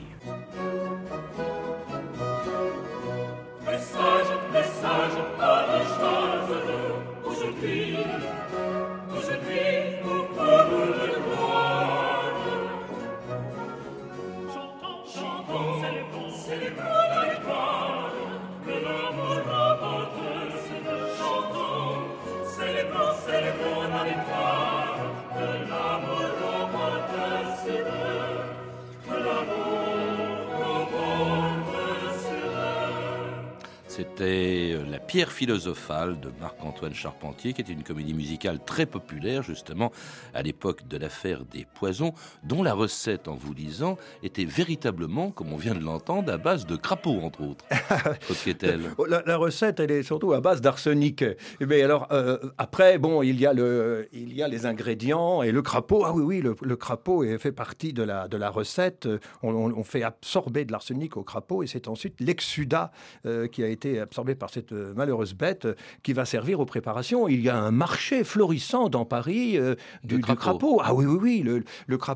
C'était 34.00 34.72
euh, 34.72 34.90
La 34.90 34.98
pierre 34.98 35.30
philosophale 35.30 36.18
de 36.20 36.30
Marc-Antoine 36.40 36.94
Charpentier, 36.94 37.52
qui 37.52 37.60
était 37.60 37.74
une 37.74 37.82
comédie 37.82 38.14
musicale 38.14 38.58
très 38.64 38.86
populaire, 38.86 39.42
justement, 39.42 39.92
à 40.32 40.40
l'époque 40.40 40.88
de 40.88 40.96
l'affaire 40.96 41.44
des 41.44 41.66
poisons, 41.74 42.14
dont 42.42 42.62
la 42.62 42.72
recette, 42.72 43.28
en 43.28 43.34
vous 43.34 43.52
lisant, 43.52 43.98
était 44.22 44.46
véritablement, 44.46 45.30
comme 45.30 45.52
on 45.52 45.58
vient 45.58 45.74
de 45.74 45.84
l'entendre, 45.84 46.32
à 46.32 46.38
base 46.38 46.64
de 46.64 46.76
crapauds, 46.76 47.20
entre 47.20 47.42
autres. 47.42 47.66
la, 49.06 49.22
la, 49.26 49.36
recette, 49.36 49.80
elle 49.80 49.90
est 49.90 50.02
surtout 50.02 50.32
à 50.32 50.40
base 50.40 50.62
d'arsenic. 50.62 51.22
Mais 51.60 51.82
alors, 51.82 52.08
euh, 52.10 52.38
après, 52.56 52.96
bon, 52.96 53.22
il 53.22 53.38
y, 53.38 53.44
a 53.44 53.52
le, 53.52 54.08
il 54.14 54.32
y 54.32 54.42
a 54.42 54.48
les 54.48 54.64
ingrédients 54.64 55.42
et 55.42 55.52
le 55.52 55.60
crapaud. 55.60 56.04
Ah 56.06 56.14
oui, 56.14 56.22
oui, 56.22 56.40
le, 56.40 56.76
crapaud 56.76 57.22
fait 57.38 57.52
partie 57.52 57.92
de 57.92 58.02
la, 58.02 58.28
de 58.28 58.38
la 58.38 58.48
recette. 58.48 59.06
On, 59.42 59.84
fait 59.84 60.04
absorber 60.04 60.64
de 60.64 60.72
l'arsenic 60.72 61.18
au 61.18 61.22
crapaud 61.22 61.62
et 61.62 61.66
c'est 61.66 61.86
ensuite 61.86 62.14
l'exudat 62.20 62.92
euh, 63.26 63.46
qui 63.46 63.62
a 63.62 63.68
été 63.68 63.89
absorbé 63.98 64.34
par 64.34 64.50
cette 64.50 64.72
euh, 64.72 64.94
malheureuse 64.94 65.34
bête 65.34 65.64
euh, 65.64 65.74
qui 66.02 66.12
va 66.12 66.24
servir 66.24 66.60
aux 66.60 66.66
préparations. 66.66 67.28
Il 67.28 67.40
y 67.40 67.48
a 67.48 67.56
un 67.56 67.70
marché 67.70 68.24
florissant 68.24 68.88
dans 68.88 69.04
Paris 69.04 69.58
euh, 69.58 69.74
du, 70.04 70.20
crapaud. 70.20 70.80
Ah 70.82 70.94
oui, 70.94 71.06
oui, 71.06 71.18
oui. 71.20 71.42
Le, 71.42 71.64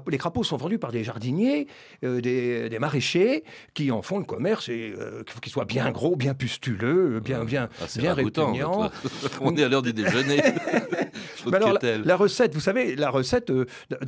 les 0.08 0.18
crapauds 0.18 0.44
sont 0.44 0.56
vendus 0.56 0.78
par 0.78 0.92
des 0.92 1.04
jardiniers, 1.04 1.66
des, 2.02 2.76
maraîchers 2.80 3.44
qui 3.72 3.90
en 3.90 4.02
font 4.02 4.18
le 4.18 4.24
commerce 4.24 4.68
et 4.68 4.94
qu'ils 5.40 5.52
soient 5.52 5.64
bien 5.64 5.90
gros, 5.90 6.16
bien 6.16 6.34
pustuleux, 6.34 7.20
bien, 7.20 7.44
bien, 7.44 7.68
ah, 7.80 7.86
bien 7.96 8.14
répugnants. 8.14 8.90
On 9.40 9.54
est 9.56 9.64
à 9.64 9.68
l'heure 9.68 9.82
du 9.82 9.92
déjeuner. 9.92 10.42
alors, 11.52 11.78
la, 11.82 12.16
recette, 12.16 12.54
vous 12.54 12.60
savez, 12.60 12.96
la 12.96 13.10
recette, 13.10 13.52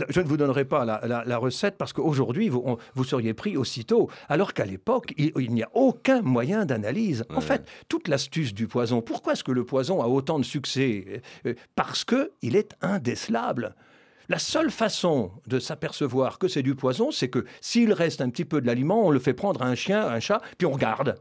je 0.08 0.20
ne 0.20 0.26
vous 0.26 0.37
donnerai 0.37 0.64
pas 0.64 0.85
la, 0.85 1.38
recette 1.38 1.76
parce 1.76 1.92
qu'aujourd'hui, 1.92 2.49
vous, 2.49 2.76
vous 2.94 3.04
seriez 3.04 3.35
pris 3.35 3.56
aussitôt, 3.56 4.11
alors 4.28 4.52
qu'à 4.52 4.64
l'époque, 4.64 5.14
il, 5.16 5.52
n'y 5.52 5.62
a 5.62 5.70
aucun 5.75 6.23
moyen 6.23 6.64
d'analyse. 6.64 7.25
En 7.35 7.40
fait, 7.40 7.55
toute 7.88 8.08
l'astuce 8.08 8.54
du 8.54 8.66
poison, 8.66 9.02
pourquoi 9.02 9.32
est-ce 9.34 9.44
que 9.44 9.52
le 9.52 9.64
poison 9.64 10.02
a 10.02 10.06
autant 10.06 10.38
de 10.38 10.44
succès? 10.44 11.22
Euh, 11.46 11.54
Parce 11.75 12.04
qu'il 12.04 12.56
est 12.56 12.75
indécelable. 12.82 13.75
La 14.28 14.38
seule 14.38 14.70
façon 14.70 15.30
de 15.46 15.58
s'apercevoir 15.60 16.38
que 16.38 16.48
c'est 16.48 16.62
du 16.62 16.75
poison, 16.75 17.10
c'est 17.12 17.28
que 17.28 17.44
s'il 17.60 17.92
reste 17.92 18.20
un 18.20 18.28
petit 18.30 18.44
peu 18.44 18.60
de 18.60 18.66
l'aliment, 18.66 19.06
on 19.06 19.10
le 19.10 19.20
fait 19.20 19.34
prendre 19.34 19.62
à 19.62 19.66
un 19.66 19.76
chien, 19.76 20.00
à 20.00 20.12
un 20.14 20.20
chat, 20.20 20.40
puis 20.58 20.66
on 20.66 20.72
regarde 20.72 21.16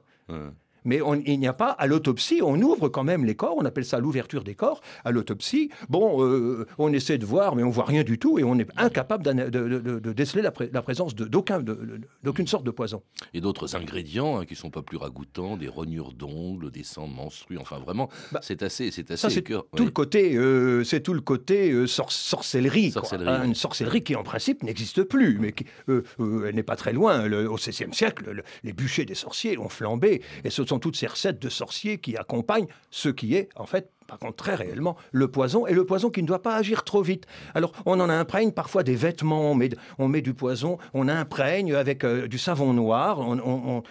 mais 0.85 1.01
il 1.25 1.39
n'y 1.39 1.47
a 1.47 1.53
pas, 1.53 1.71
à 1.71 1.87
l'autopsie, 1.87 2.41
on 2.41 2.61
ouvre 2.61 2.89
quand 2.89 3.03
même 3.03 3.25
les 3.25 3.35
corps, 3.35 3.55
on 3.57 3.65
appelle 3.65 3.85
ça 3.85 3.99
l'ouverture 3.99 4.43
des 4.43 4.55
corps. 4.55 4.81
À 5.03 5.11
l'autopsie, 5.11 5.69
bon, 5.89 6.23
euh, 6.23 6.65
on 6.77 6.93
essaie 6.93 7.17
de 7.17 7.25
voir, 7.25 7.55
mais 7.55 7.63
on 7.63 7.69
voit 7.69 7.85
rien 7.85 8.03
du 8.03 8.19
tout 8.19 8.39
et 8.39 8.43
on 8.43 8.57
est 8.59 8.67
incapable 8.77 9.23
de, 9.23 10.13
déceler 10.13 10.41
la, 10.43 10.81
présence 10.81 11.15
d'aucune 11.15 12.47
sorte 12.47 12.63
de 12.63 12.71
poison. 12.71 13.01
Et 13.33 13.41
d'autres 13.41 13.75
ingrédients 13.75 14.37
hein, 14.37 14.45
qui 14.45 14.53
ne 14.53 14.57
sont 14.57 14.69
pas 14.69 14.83
plus 14.83 14.97
ragoûtants, 14.97 15.57
des 15.57 15.67
rognures 15.67 16.13
d'ongles, 16.13 16.71
des 16.71 16.83
sangs 16.83 17.07
menstrues, 17.07 17.57
enfin 17.57 17.79
vraiment, 17.79 18.09
bah, 18.31 18.39
c'est 18.43 18.61
assez, 18.63 18.91
c'est 18.91 19.09
assez. 19.11 19.21
Ça, 19.21 19.29
c'est 19.29 19.41
tout, 19.41 19.85
le 19.85 19.91
côté, 19.91 20.35
euh, 20.35 20.83
c'est 20.83 21.01
tout 21.01 21.13
le 21.13 21.21
côté 21.21 21.71
euh, 21.71 21.87
sorcellerie, 21.87 22.93
hein, 22.95 23.43
une 23.43 23.55
sorcellerie 23.55 24.03
qui 24.03 24.15
en 24.15 24.23
principe 24.23 24.63
n'existe 24.63 25.03
plus, 25.03 25.39
mais 25.39 25.51
qui, 25.51 25.65
elle 25.87 26.55
n'est 26.55 26.63
pas 26.63 26.75
très 26.75 26.93
loin. 26.93 27.25
au 27.45 27.55
XVIe 27.55 27.93
siècle, 27.93 28.43
les 28.63 28.73
bûchers 28.73 29.05
des 29.05 29.15
sorciers 29.15 29.57
ont 29.57 29.69
flambé 29.69 30.21
et 30.43 30.49
ce 30.49 30.63
sont 30.63 30.74
toutes 30.79 30.95
ces 30.95 31.07
recettes 31.07 31.41
de 31.41 31.49
sorciers 31.49 31.97
qui 31.97 32.17
accompagnent 32.17 32.67
ce 32.91 33.09
qui 33.09 33.35
est, 33.35 33.49
en 33.55 33.65
fait, 33.65 33.91
par 34.07 34.19
contre, 34.19 34.35
très 34.35 34.55
réellement, 34.55 34.95
le 35.11 35.27
poison, 35.29 35.65
et 35.65 35.73
le 35.73 35.85
poison 35.85 36.09
qui 36.09 36.21
ne 36.21 36.27
doit 36.27 36.41
pas 36.41 36.55
agir 36.55 36.83
trop 36.83 37.01
vite. 37.01 37.25
Alors, 37.53 37.71
on 37.85 37.99
en 37.99 38.09
imprègne 38.09 38.51
parfois 38.51 38.83
des 38.83 38.95
vêtements, 38.95 39.51
on 39.51 39.55
met, 39.55 39.69
on 39.97 40.07
met 40.07 40.21
du 40.21 40.33
poison, 40.33 40.77
on 40.93 41.07
imprègne 41.07 41.73
avec 41.73 42.03
euh, 42.03 42.27
du 42.27 42.37
savon 42.37 42.73
noir, 42.73 43.19
on, 43.19 43.83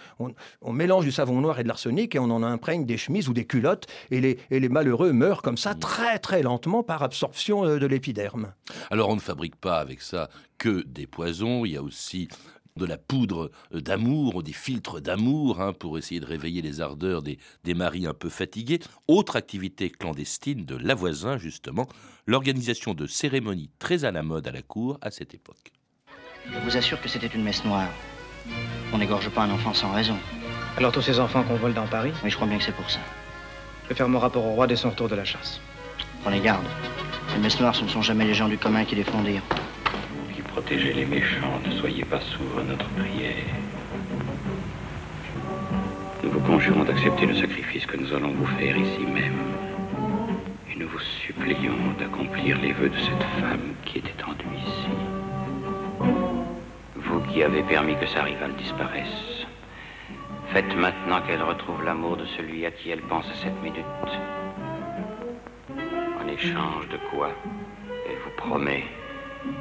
mélange 0.71 1.05
du 1.05 1.11
savon 1.11 1.41
noir 1.41 1.59
et 1.59 1.63
de 1.63 1.67
l'arsenic, 1.67 2.15
et 2.15 2.19
on 2.19 2.29
en 2.29 2.43
imprègne 2.43 2.85
des 2.85 2.97
chemises 2.97 3.27
ou 3.29 3.33
des 3.33 3.45
culottes, 3.45 3.87
et 4.11 4.21
les, 4.21 4.39
et 4.51 4.59
les 4.59 4.69
malheureux 4.69 5.11
meurent 5.11 5.41
comme 5.41 5.57
ça, 5.57 5.75
très 5.75 6.19
très 6.19 6.41
lentement, 6.41 6.83
par 6.83 7.03
absorption 7.03 7.65
euh, 7.65 7.79
de 7.79 7.85
l'épiderme. 7.85 8.53
Alors, 8.91 9.09
on 9.09 9.15
ne 9.15 9.21
fabrique 9.21 9.55
pas 9.57 9.79
avec 9.79 10.01
ça 10.01 10.29
que 10.57 10.83
des 10.87 11.07
poisons, 11.07 11.65
il 11.65 11.73
y 11.73 11.77
a 11.77 11.83
aussi 11.83 12.29
de 12.77 12.85
la 12.85 12.97
poudre 12.97 13.51
d'amour, 13.71 14.43
des 14.43 14.51
filtres 14.51 14.99
d'amour, 14.99 15.61
hein, 15.61 15.71
pour 15.71 15.97
essayer 15.97 16.19
de 16.19 16.25
réveiller 16.25 16.61
les 16.61 16.81
ardeurs 16.81 17.21
des, 17.21 17.39
des 17.63 17.73
maris 17.73 18.05
un 18.05 18.13
peu 18.13 18.27
fatigués. 18.27 18.79
Autre 19.07 19.37
activité 19.37 19.89
clandestine 19.89 20.65
de 20.65 20.75
la 20.75 20.93
voisin, 20.93 21.37
justement, 21.37 21.87
l'organisation 22.27 22.93
de 22.93 23.07
cérémonies 23.07 23.69
très 23.79 24.03
à 24.03 24.11
la 24.11 24.23
mode 24.23 24.45
à 24.49 24.51
la 24.51 24.61
cour 24.61 24.97
à 25.01 25.09
cette 25.09 25.33
époque. 25.33 25.71
Je 26.51 26.59
vous 26.59 26.75
assure 26.75 26.99
que 27.01 27.07
c'était 27.07 27.27
une 27.27 27.43
messe 27.43 27.63
noire. 27.63 27.89
On 28.91 28.97
n'égorge 28.97 29.29
pas 29.29 29.43
un 29.43 29.51
enfant 29.51 29.73
sans 29.73 29.93
raison. 29.93 30.17
Alors 30.75 30.91
tous 30.91 31.01
ces 31.01 31.21
enfants 31.21 31.43
qu'on 31.43 31.55
vole 31.55 31.73
dans 31.73 31.87
Paris 31.87 32.11
Oui, 32.25 32.29
je 32.29 32.35
crois 32.35 32.47
bien 32.47 32.57
que 32.57 32.63
c'est 32.65 32.75
pour 32.75 32.89
ça. 32.89 32.99
Je 33.85 33.89
vais 33.89 33.95
faire 33.95 34.09
mon 34.09 34.19
rapport 34.19 34.45
au 34.45 34.51
roi 34.51 34.67
dès 34.67 34.75
son 34.75 34.89
retour 34.89 35.07
de 35.07 35.15
la 35.15 35.23
chasse. 35.23 35.61
Prenez 36.23 36.41
garde. 36.41 36.65
Les 37.33 37.41
messes 37.41 37.59
noires, 37.59 37.73
ce 37.73 37.85
ne 37.85 37.89
sont 37.89 38.01
jamais 38.01 38.25
les 38.25 38.33
gens 38.33 38.49
du 38.49 38.57
commun 38.57 38.83
qui 38.83 38.95
les 38.95 39.05
font 39.05 39.23
dire 39.23 39.41
protégez 40.55 40.93
les 40.93 41.05
méchants, 41.05 41.59
ne 41.65 41.71
soyez 41.81 42.05
pas 42.05 42.21
sourds 42.21 42.59
à 42.61 42.63
notre 42.63 42.87
prière. 42.91 43.55
Nous 46.23 46.29
vous 46.29 46.39
conjurons 46.39 46.85
d'accepter 46.85 47.25
le 47.25 47.35
sacrifice 47.35 47.85
que 47.85 47.97
nous 47.97 48.13
allons 48.13 48.31
vous 48.31 48.45
faire 48.57 48.77
ici 48.77 49.01
même. 49.01 49.41
Et 50.71 50.79
nous 50.79 50.87
vous 50.87 51.05
supplions 51.25 51.75
d'accomplir 51.99 52.57
les 52.61 52.71
vœux 52.71 52.87
de 52.87 52.97
cette 52.97 53.27
femme 53.41 53.73
qui 53.83 53.97
est 53.97 54.07
étendue 54.07 54.55
ici. 54.65 54.93
Vous 56.95 57.19
qui 57.29 57.43
avez 57.43 57.63
permis 57.63 57.97
que 57.97 58.07
sa 58.07 58.23
rivale 58.23 58.55
disparaisse, 58.55 59.45
Faites 60.53 60.73
maintenant 60.77 61.19
qu'elle 61.27 61.43
retrouve 61.43 61.83
l'amour 61.83 62.15
de 62.15 62.25
celui 62.37 62.65
à 62.65 62.71
qui 62.71 62.91
elle 62.91 63.01
pense 63.01 63.25
à 63.25 63.35
cette 63.43 63.61
minute. 63.61 63.83
En 66.17 66.27
échange 66.29 66.87
de 66.87 66.97
quoi, 67.11 67.31
elle 68.07 68.19
vous 68.23 68.35
promet 68.37 68.85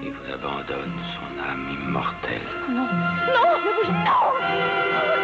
et 0.02 0.10
vous 0.10 0.32
abandonne 0.32 0.92
son 1.14 1.38
âme 1.38 1.70
immortelle. 1.70 2.42
Non, 2.68 2.74
non, 2.76 2.86
ne 2.86 3.62
bougez, 3.62 3.92
non 3.92 5.14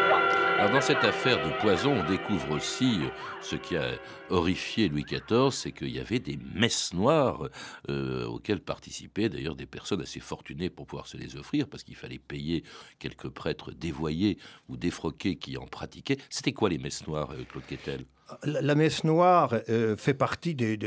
alors 0.61 0.73
dans 0.73 0.83
cette 0.83 1.05
affaire 1.05 1.43
de 1.43 1.59
poison, 1.59 2.03
on 2.05 2.07
découvre 2.07 2.51
aussi 2.51 2.99
euh, 3.01 3.09
ce 3.41 3.57
qui 3.57 3.79
a 3.79 3.93
horrifié 4.29 4.91
Louis 4.91 5.05
XIV, 5.05 5.53
c'est 5.53 5.73
qu'il 5.73 5.89
y 5.89 5.99
avait 5.99 6.19
des 6.19 6.39
messes 6.55 6.93
noires 6.93 7.49
euh, 7.89 8.27
auxquelles 8.27 8.61
participaient 8.61 9.31
d'ailleurs 9.31 9.57
des 9.57 9.65
personnes 9.65 10.03
assez 10.03 10.21
fortunées 10.21 10.69
pour 10.69 10.87
pouvoir 10.87 11.07
se 11.07 11.17
les 11.17 11.37
offrir, 11.37 11.67
parce 11.67 11.83
qu'il 11.83 11.97
fallait 11.97 12.19
payer 12.19 12.63
quelques 12.99 13.31
prêtres 13.31 13.73
dévoyés 13.73 14.37
ou 14.69 14.77
défroqués 14.77 15.37
qui 15.37 15.57
en 15.57 15.67
pratiquaient. 15.67 16.19
C'était 16.29 16.53
quoi 16.53 16.69
les 16.69 16.77
messes 16.77 17.07
noires, 17.07 17.31
euh, 17.31 17.45
Claude 17.45 17.65
Quetel? 17.65 18.05
La, 18.45 18.75
messe 18.75 19.05
noire 19.05 19.55
fait 19.97 20.15
partie 20.15 20.55
des, 20.55 20.79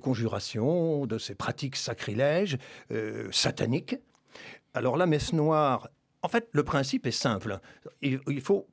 conjurations, 0.00 1.06
de 1.06 1.18
ces 1.18 1.34
pratiques 1.34 1.76
sacrilèges, 1.76 2.58
sataniques. 3.30 3.96
Alors 4.74 4.96
la 4.96 5.06
messe 5.06 5.32
noire, 5.32 5.88
en 6.22 6.28
fait, 6.28 6.48
le 6.52 6.64
principe 6.64 7.06
est 7.06 7.12
simple. 7.12 7.60
il 8.02 8.40
faut 8.40 8.66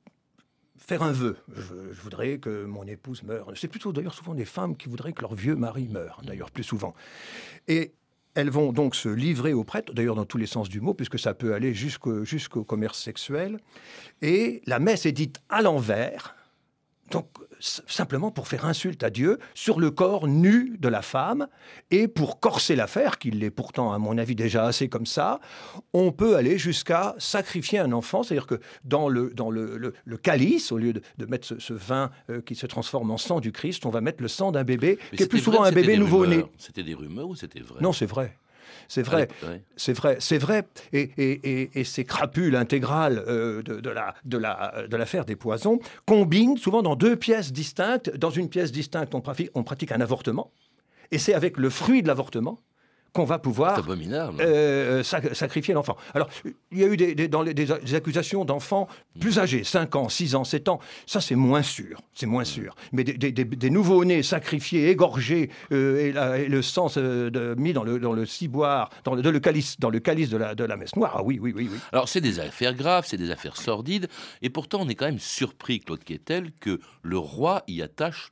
faire 0.82 1.02
un 1.02 1.12
vœu. 1.12 1.36
Je, 1.54 2.00
voudrais 2.02 2.38
que 2.38 2.64
mon 2.64 2.84
épouse 2.84 3.22
meure. 3.22 3.50
C'est 3.54 3.68
plutôt 3.68 3.92
d'ailleurs 3.92 4.14
souvent 4.14 4.34
des 4.34 4.44
femmes 4.44 4.76
qui 4.76 4.88
voudraient 4.88 5.12
que 5.12 5.22
leur 5.22 5.34
vieux 5.34 5.56
mari 5.56 5.88
meure, 5.88 6.20
d'ailleurs 6.24 6.50
plus 6.50 6.64
souvent. 6.64 6.94
Et 7.68 7.92
elles 8.34 8.50
vont 8.50 8.72
donc 8.72 8.94
se 8.94 9.08
livrer 9.08 9.52
au 9.52 9.64
prêtre, 9.64 9.92
d'ailleurs 9.92 10.16
dans 10.16 10.24
tous 10.24 10.38
les 10.38 10.46
sens 10.46 10.68
du 10.68 10.80
mot, 10.80 10.94
puisque 10.94 11.18
ça 11.18 11.34
peut 11.34 11.54
aller 11.54 11.72
jusqu'au 11.74 12.64
commerce 12.64 13.00
sexuel. 13.00 13.58
Et 14.22 14.62
la 14.66 14.78
messe 14.78 15.06
est 15.06 15.12
dite 15.12 15.40
à 15.48 15.62
l'envers. 15.62 16.34
Donc 17.12 17.28
simplement 17.60 18.30
pour 18.30 18.48
faire 18.48 18.64
insulte 18.64 19.04
à 19.04 19.10
Dieu 19.10 19.38
sur 19.54 19.78
le 19.78 19.90
corps 19.90 20.26
nu 20.26 20.76
de 20.78 20.88
la 20.88 21.02
femme 21.02 21.46
et 21.90 22.08
pour 22.08 22.40
corser 22.40 22.74
l'affaire, 22.74 23.18
qu'il 23.18 23.38
l'est 23.38 23.50
pourtant 23.50 23.92
à 23.92 23.98
mon 23.98 24.18
avis 24.18 24.34
déjà 24.34 24.64
assez 24.66 24.88
comme 24.88 25.06
ça, 25.06 25.40
on 25.92 26.10
peut 26.10 26.36
aller 26.36 26.58
jusqu'à 26.58 27.14
sacrifier 27.18 27.78
un 27.78 27.92
enfant, 27.92 28.22
c'est-à-dire 28.22 28.46
que 28.46 28.60
dans 28.84 29.08
le, 29.08 29.30
dans 29.30 29.50
le, 29.50 29.92
calice, 30.22 30.72
au 30.72 30.78
lieu 30.78 30.92
de, 30.92 31.26
mettre 31.26 31.54
ce, 31.58 31.72
vin 31.72 32.10
euh, 32.30 32.40
qui 32.40 32.54
se 32.54 32.66
transforme 32.66 33.10
en 33.10 33.18
sang 33.18 33.40
du 33.40 33.52
Christ, 33.52 33.86
on 33.86 33.90
va 33.90 34.00
mettre 34.00 34.22
le 34.22 34.28
sang 34.28 34.50
d'un 34.50 34.64
bébé, 34.64 34.98
qui 35.16 35.22
est 35.22 35.28
plus 35.28 35.40
souvent 35.40 35.62
un 35.62 35.72
bébé 35.72 35.96
nouveau-né. 35.96 36.44
C'était 36.58 36.82
des 36.82 36.94
rumeurs 36.94 37.28
ou 37.28 37.36
c'était 37.36 37.60
vrai? 37.60 37.80
Non, 37.80 37.92
c'est 37.92 38.06
vrai. 38.06 38.36
C'est 38.88 39.02
vrai, 39.02 39.28
c'est 39.76 39.92
vrai, 39.92 40.16
c'est 40.20 40.38
vrai. 40.38 40.64
Et, 40.92 41.84
ces 41.84 42.04
crapules 42.04 42.56
intégrales 42.56 43.22
euh, 43.26 43.62
de, 43.62 43.90
la, 43.90 44.14
de, 44.24 44.38
la, 44.38 44.84
de 44.88 44.96
l'affaire 44.96 45.24
des 45.24 45.36
poisons 45.36 45.80
combinent 46.06 46.56
souvent 46.56 46.82
dans 46.82 46.96
deux 46.96 47.16
pièces 47.16 47.52
distinctes. 47.52 48.14
Dans 48.16 48.30
une 48.30 48.48
pièce 48.48 48.72
distincte, 48.72 49.14
on 49.14 49.20
pratique, 49.20 49.50
on 49.54 49.62
pratique 49.62 49.92
un 49.92 50.00
avortement. 50.00 50.52
Et 51.10 51.18
c'est 51.18 51.34
avec 51.34 51.58
le 51.58 51.70
fruit 51.70 52.02
de 52.02 52.08
l'avortement 52.08 52.58
qu'on 53.12 53.24
va 53.24 53.38
pouvoir 53.38 53.78
euh, 54.40 55.02
sacrifier 55.02 55.74
l'enfant. 55.74 55.96
Alors, 56.14 56.28
il 56.70 56.78
y 56.78 56.84
a 56.84 56.86
eu 56.86 56.96
des, 56.96 57.28
dans 57.28 57.42
les, 57.42 57.52
des, 57.52 57.94
accusations 57.94 58.44
d'enfants 58.44 58.88
plus 59.20 59.38
âgés, 59.38 59.64
5 59.64 59.96
ans, 59.96 60.08
6 60.08 60.34
ans, 60.34 60.44
7 60.44 60.68
ans. 60.68 60.80
Ça, 61.06 61.20
c'est 61.20 61.34
moins 61.34 61.62
sûr. 61.62 62.00
C'est 62.14 62.26
moins 62.26 62.44
sûr. 62.44 62.74
Mais 62.92 63.04
des, 63.04 63.70
nouveaux-nés 63.70 64.22
sacrifiés, 64.22 64.88
égorgés, 64.90 65.50
euh, 65.72 66.36
et, 66.36 66.48
le 66.48 66.62
sang 66.62 66.86
de, 66.86 67.54
mis 67.58 67.72
dans 67.72 67.84
le, 67.84 67.98
dans 67.98 68.12
le 68.12 68.24
ciboire, 68.24 68.88
dans 69.04 69.14
le, 69.14 69.22
le, 69.22 69.40
calice, 69.40 69.78
dans 69.78 69.90
le 69.90 70.00
calice 70.00 70.30
de 70.30 70.38
la, 70.38 70.54
de 70.54 70.64
la 70.64 70.76
messe 70.76 70.96
noire. 70.96 71.16
Ah 71.18 71.22
oui, 71.22 71.38
oui, 71.40 71.52
oui. 71.54 71.68
oui. 71.70 71.78
Alors, 71.92 72.08
c'est 72.08 72.20
des 72.22 72.40
affaires 72.40 72.74
graves, 72.74 73.04
c'est 73.06 73.18
des 73.18 73.30
affaires 73.30 73.56
sordides. 73.56 74.08
Et 74.40 74.48
pourtant, 74.48 74.80
on 74.80 74.88
est 74.88 74.94
quand 74.94 75.06
même 75.06 75.18
surpris, 75.18 75.80
Claude 75.80 76.02
Quetel, 76.02 76.50
que 76.60 76.80
le 77.02 77.18
roi 77.18 77.62
y 77.68 77.82
attache 77.82 78.30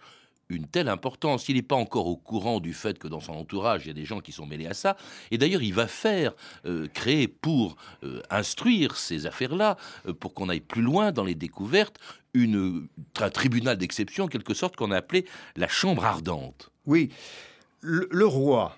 une 0.50 0.66
telle 0.66 0.88
importance. 0.88 1.48
Il 1.48 1.56
n'est 1.56 1.62
pas 1.62 1.76
encore 1.76 2.06
au 2.06 2.16
courant 2.16 2.60
du 2.60 2.74
fait 2.74 2.98
que 2.98 3.08
dans 3.08 3.20
son 3.20 3.32
entourage, 3.32 3.84
il 3.84 3.88
y 3.88 3.90
a 3.90 3.94
des 3.94 4.04
gens 4.04 4.20
qui 4.20 4.32
sont 4.32 4.46
mêlés 4.46 4.66
à 4.66 4.74
ça. 4.74 4.96
Et 5.30 5.38
d'ailleurs, 5.38 5.62
il 5.62 5.72
va 5.72 5.86
faire, 5.86 6.32
euh, 6.66 6.88
créer 6.92 7.28
pour 7.28 7.76
euh, 8.02 8.20
instruire 8.30 8.96
ces 8.96 9.26
affaires-là, 9.26 9.76
euh, 10.06 10.12
pour 10.12 10.34
qu'on 10.34 10.48
aille 10.48 10.60
plus 10.60 10.82
loin 10.82 11.12
dans 11.12 11.24
les 11.24 11.34
découvertes, 11.34 11.98
une, 12.34 12.88
un 13.18 13.30
tribunal 13.30 13.76
d'exception, 13.78 14.24
en 14.24 14.28
quelque 14.28 14.54
sorte, 14.54 14.76
qu'on 14.76 14.90
a 14.90 14.96
appelé 14.96 15.24
la 15.56 15.68
Chambre 15.68 16.04
ardente. 16.04 16.70
Oui, 16.86 17.10
le, 17.80 18.08
le 18.10 18.26
roi 18.26 18.76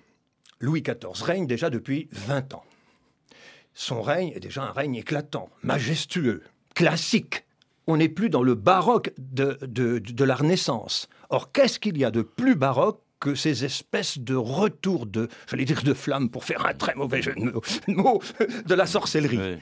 Louis 0.61 0.83
XIV 0.83 1.23
règne 1.23 1.47
déjà 1.47 1.71
depuis 1.71 2.09
20 2.13 2.55
ans. 2.55 2.65
Son 3.75 4.03
règne 4.03 4.33
est 4.35 4.41
déjà 4.41 4.63
un 4.63 4.73
règne 4.73 4.97
éclatant, 4.97 5.49
majestueux, 5.63 6.43
classique 6.75 7.45
on 7.87 7.97
n'est 7.97 8.09
plus 8.09 8.31
dans 8.31 8.43
le 8.43 8.55
baroque 8.55 9.13
de, 9.19 9.59
de, 9.63 10.25
la 10.25 10.35
Renaissance. 10.35 11.09
Or, 11.31 11.53
qu'est-ce 11.53 11.79
qu'il 11.79 11.99
y 11.99 12.05
a 12.05 12.11
de 12.11 12.23
plus 12.23 12.55
baroque 12.55 13.01
que 13.21 13.35
ces 13.37 13.65
espèces 13.65 14.19
de 14.19 14.35
retours 14.35 15.07
de, 15.07 15.29
j'allais 15.49 15.65
dire 15.65 15.85
de 15.85 15.95
flammes 15.95 16.29
pour 16.29 16.45
faire 16.45 16.67
un 16.67 16.75
très 16.75 16.95
mauvais 16.97 17.23
jeu 17.23 17.35
de 17.37 17.93
mots, 17.93 18.21
de 18.67 18.75
la 18.75 18.87
sorcellerie. 18.87 19.59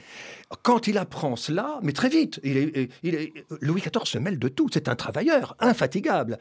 Quand 0.63 0.87
il 0.87 0.97
apprend 0.97 1.35
cela, 1.35 1.79
mais 1.83 1.93
très 1.93 2.09
vite, 2.09 2.39
il 2.43 2.57
est, 2.57 2.89
il 3.03 3.13
est, 3.13 3.33
Louis 3.61 3.81
XIV 3.81 4.05
se 4.05 4.17
mêle 4.17 4.39
de 4.39 4.47
tout, 4.47 4.67
c'est 4.73 4.87
un 4.87 4.95
travailleur 4.95 5.55
infatigable. 5.59 6.39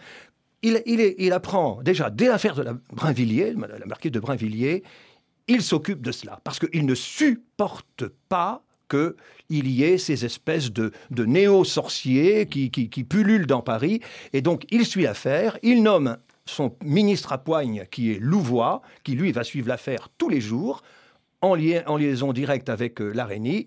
Il, 0.62 0.82
il, 0.86 1.14
il 1.18 1.32
apprend 1.32 1.82
déjà 1.82 2.08
dès 2.08 2.28
l'affaire 2.28 2.54
de 2.54 2.62
la 2.62 2.74
Brinvilliers, 2.92 3.52
la 3.54 3.86
marquise 3.86 4.12
de 4.12 4.20
Brinvilliers, 4.20 4.82
il 5.46 5.62
s'occupe 5.62 6.00
de 6.00 6.12
cela, 6.12 6.40
parce 6.42 6.58
qu'il 6.58 6.86
ne 6.86 6.94
supporte 6.94 8.04
pas 8.28 8.62
qu'il 8.90 9.68
y 9.68 9.84
ait 9.84 9.98
ces 9.98 10.24
espèces 10.24 10.70
de, 10.72 10.92
néo-sorciers 11.10 12.46
qui, 12.46 13.04
pullulent 13.04 13.46
dans 13.46 13.62
Paris. 13.62 14.00
Et 14.32 14.42
donc, 14.42 14.64
il 14.70 14.84
suit 14.84 15.04
l'affaire, 15.04 15.58
il 15.62 15.82
nomme 15.82 16.18
son 16.46 16.74
ministre 16.84 17.32
à 17.32 17.38
poigne, 17.38 17.86
qui 17.90 18.12
est 18.12 18.18
Louvois, 18.18 18.82
qui 19.04 19.12
lui 19.12 19.32
va 19.32 19.44
suivre 19.44 19.68
l'affaire 19.68 20.08
tous 20.18 20.28
les 20.28 20.40
jours, 20.40 20.82
en, 21.42 21.54
liaison 21.54 22.32
directe 22.32 22.68
avec 22.68 23.00
euh, 23.00 23.14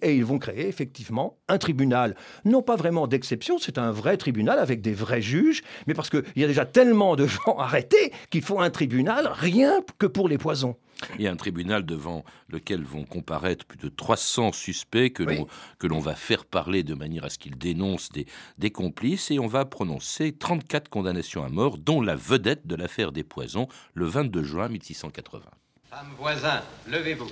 et 0.02 0.16
ils 0.16 0.26
vont 0.26 0.38
créer 0.38 0.68
effectivement 0.68 1.38
un 1.48 1.58
tribunal, 1.58 2.16
non 2.46 2.62
pas 2.62 2.76
vraiment 2.76 3.08
d'exception, 3.08 3.58
c'est 3.58 3.78
un 3.78 3.92
vrai 3.92 4.18
tribunal 4.18 4.60
avec 4.60 4.82
des 4.82 4.94
vrais 4.94 5.22
juges, 5.22 5.64
mais 5.88 5.94
parce 5.94 6.10
qu'il 6.10 6.24
y 6.36 6.44
a 6.44 6.48
déjà 6.48 6.66
tellement 6.66 7.16
de 7.16 7.26
gens 7.26 7.56
arrêtés 7.58 8.12
qu'il 8.30 8.44
faut 8.44 8.60
un 8.60 8.70
tribunal 8.70 9.28
rien 9.34 9.82
que 9.98 10.06
pour 10.06 10.30
les 10.30 10.38
poisons. 10.38 10.76
Il 11.16 11.22
y 11.22 11.28
a 11.28 11.32
un 11.32 11.36
tribunal 11.36 11.86
devant 11.86 12.24
lequel 12.50 12.84
vont 12.84 13.06
comparaître 13.06 13.66
plus 13.66 13.78
de 13.78 13.90
300 13.90 14.52
suspects 14.52 15.12
que 15.12 15.88
l'on 15.88 16.00
va 16.00 16.16
faire 16.16 16.46
parler 16.46 16.84
de 16.84 16.94
manière 16.94 17.26
à 17.26 17.30
ce 17.30 17.38
qu'ils 17.38 17.58
dénoncent 17.58 18.12
des, 18.12 18.26
des, 18.58 18.72
complices 18.72 19.32
et 19.32 19.40
on 19.40 19.48
va 19.48 19.66
prononcer 19.66 20.34
34 20.34 20.90
condamnations 20.90 21.44
à 21.44 21.50
mort, 21.50 21.78
dont 21.78 22.02
la 22.02 22.16
vedette 22.16 22.68
de 22.68 22.76
l'affaire 22.76 23.12
des 23.12 23.24
poisons 23.24 23.68
le 23.94 24.06
22 24.06 24.44
juin 24.44 24.68
1680. 24.68 25.42
Femme 25.90 26.08
voisin, 26.18 26.62
levez-vous. 26.88 27.32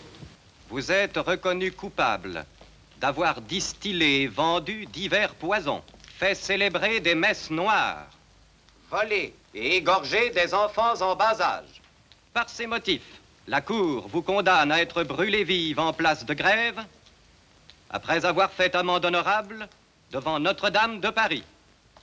Vous 0.69 0.91
êtes 0.91 1.17
reconnu 1.17 1.71
coupable 1.71 2.45
d'avoir 3.01 3.41
distillé 3.41 4.21
et 4.21 4.27
vendu 4.27 4.85
divers 4.85 5.33
poisons, 5.33 5.81
fait 6.19 6.35
célébrer 6.35 6.99
des 6.99 7.15
messes 7.15 7.49
noires, 7.49 8.07
volé 8.89 9.33
et 9.55 9.77
égorgé 9.77 10.29
des 10.29 10.53
enfants 10.53 11.01
en 11.01 11.15
bas 11.15 11.41
âge. 11.41 11.81
Par 12.33 12.47
ces 12.47 12.67
motifs, 12.67 13.20
la 13.51 13.59
Cour 13.59 14.07
vous 14.07 14.21
condamne 14.21 14.71
à 14.71 14.81
être 14.81 15.03
brûlée 15.03 15.43
vive 15.43 15.77
en 15.77 15.91
place 15.91 16.25
de 16.25 16.33
grève 16.33 16.79
après 17.89 18.23
avoir 18.23 18.49
fait 18.49 18.73
amende 18.75 19.03
honorable 19.03 19.67
devant 20.09 20.39
Notre-Dame 20.39 21.01
de 21.01 21.09
Paris. 21.09 21.43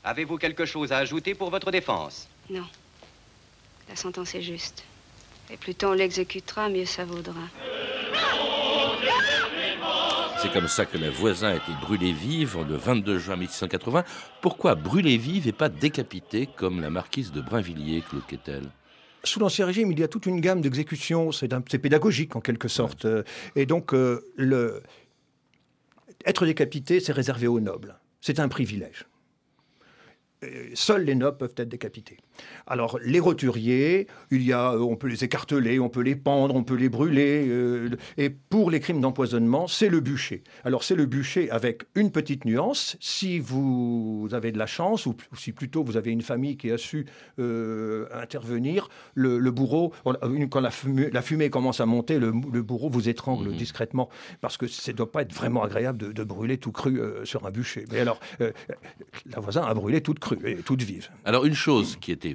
Avez-vous 0.05 0.37
quelque 0.37 0.67
chose 0.67 0.93
à 0.93 0.99
ajouter 0.99 1.35
pour 1.35 1.49
votre 1.49 1.71
défense? 1.71 2.29
Non. 2.51 2.67
La 3.89 3.97
sentence 3.97 4.35
est 4.35 4.43
juste. 4.43 4.85
Et 5.51 5.57
plus 5.57 5.75
tôt 5.75 5.89
on 5.89 5.93
l'exécutera, 5.93 6.69
mieux 6.69 6.85
ça 6.85 7.07
vaudra. 7.07 7.41
C'est 10.43 10.53
comme 10.53 10.69
ça 10.69 10.85
que 10.85 10.99
la 10.99 11.11
voisin 11.11 11.49
a 11.49 11.55
été 11.55 11.73
brûlée 11.81 12.13
vive 12.13 12.59
le 12.69 12.77
22 12.77 13.19
juin 13.19 13.37
1680. 13.37 14.05
Pourquoi 14.43 14.75
brûlée 14.75 15.17
vive 15.17 15.49
et 15.49 15.53
pas 15.53 15.71
décapitée 15.71 16.47
comme 16.47 16.83
la 16.83 16.91
marquise 16.91 17.33
de 17.33 17.41
Brinvilliers, 17.41 18.03
Claude 18.03 18.27
Quetel? 18.27 18.65
Sous 19.25 19.41
l'Ancien 19.41 19.67
Régime, 19.67 19.93
il 19.93 19.99
y 19.99 20.03
a 20.03 20.09
toute 20.09 20.27
une 20.27 20.41
gamme 20.41 20.61
d'exécutions, 20.61 21.33
c'est 21.33 21.79
pédagogique 21.79 22.37
en 22.37 22.41
quelque 22.41 22.69
sorte. 22.69 23.07
Et 23.57 23.67
donc, 23.67 23.93
euh, 23.93 24.83
être 26.25 26.47
décapité, 26.47 27.01
c'est 27.01 27.13
réservé 27.13 27.47
aux 27.47 27.61
nobles. 27.61 27.99
C'est 28.21 28.41
un 28.41 28.49
privilège. 28.49 29.07
seuls 30.75 31.05
les 31.05 31.15
nobles 31.15 31.39
peuvent 31.39 31.55
être 31.57 31.69
décapités. 31.69 32.19
Alors, 32.67 32.99
les 33.05 33.21
roturiers, 33.21 34.07
il 34.31 34.43
y 34.43 34.53
a, 34.53 34.73
euh, 34.73 34.81
on 34.81 34.97
peut 34.97 35.09
les 35.09 35.25
écarteler, 35.25 35.81
on 35.81 35.89
peut 35.89 36.03
les 36.03 36.17
pendre, 36.17 36.55
on 36.55 36.63
peut 36.63 36.75
les 36.75 36.89
brûler. 36.89 37.47
Euh, 37.49 37.91
et 38.17 38.31
pour 38.31 38.71
les 38.71 38.81
crimes 38.81 39.01
d'empoisonnement, 39.01 39.67
c'est 39.67 39.89
le 39.89 40.01
bûcher. 40.01 40.45
Alors, 40.65 40.85
c'est 40.85 40.95
le 40.95 41.07
bûcher 41.07 41.51
avec 41.51 41.85
une 41.95 42.11
petite 42.11 42.45
nuance. 42.45 42.97
Si 43.01 43.39
vous 43.39 44.29
avez 44.33 44.53
de 44.53 44.59
la 44.59 44.67
chance, 44.67 45.07
ou, 45.07 45.17
si 45.35 45.53
plutôt 45.53 45.83
vous 45.83 45.97
avez 45.97 46.11
une 46.11 46.23
famille 46.23 46.57
qui 46.57 46.71
a 46.71 46.79
su 46.79 47.07
euh, 47.39 48.07
intervenir, 48.13 48.89
le, 49.15 49.39
bourreau, 49.51 49.93
quand 50.05 50.61
la 50.61 50.71
fumée, 51.23 51.51
commence 51.51 51.81
à 51.81 51.87
monter, 51.87 52.19
le, 52.19 52.33
bourreau 52.33 52.91
vous 52.91 53.09
étrangle 53.09 53.49
mmh. 53.49 53.57
discrètement. 53.57 54.09
Parce 54.41 54.57
que 54.57 54.67
ça 54.67 54.93
ne 54.93 54.97
doit 54.97 55.11
pas 55.11 55.23
être 55.23 55.33
vraiment 55.33 55.63
agréable 55.63 56.13
de, 56.13 56.25
brûler 56.25 56.59
tout 56.59 56.73
cru 56.73 57.01
sur 57.25 57.47
un 57.47 57.51
bûcher. 57.51 57.87
Mais 57.91 58.01
alors, 58.01 58.21
la 58.39 59.41
voisin 59.41 59.63
a 59.63 59.73
brûlé 59.73 60.03
toute 60.03 60.19
crue 60.19 60.39
et 60.45 60.57
toute 60.57 60.83
vive. 60.83 61.09
Alors, 61.25 61.47
une 61.47 61.55
chose 61.55 61.97
qui 61.97 62.13
était 62.13 62.28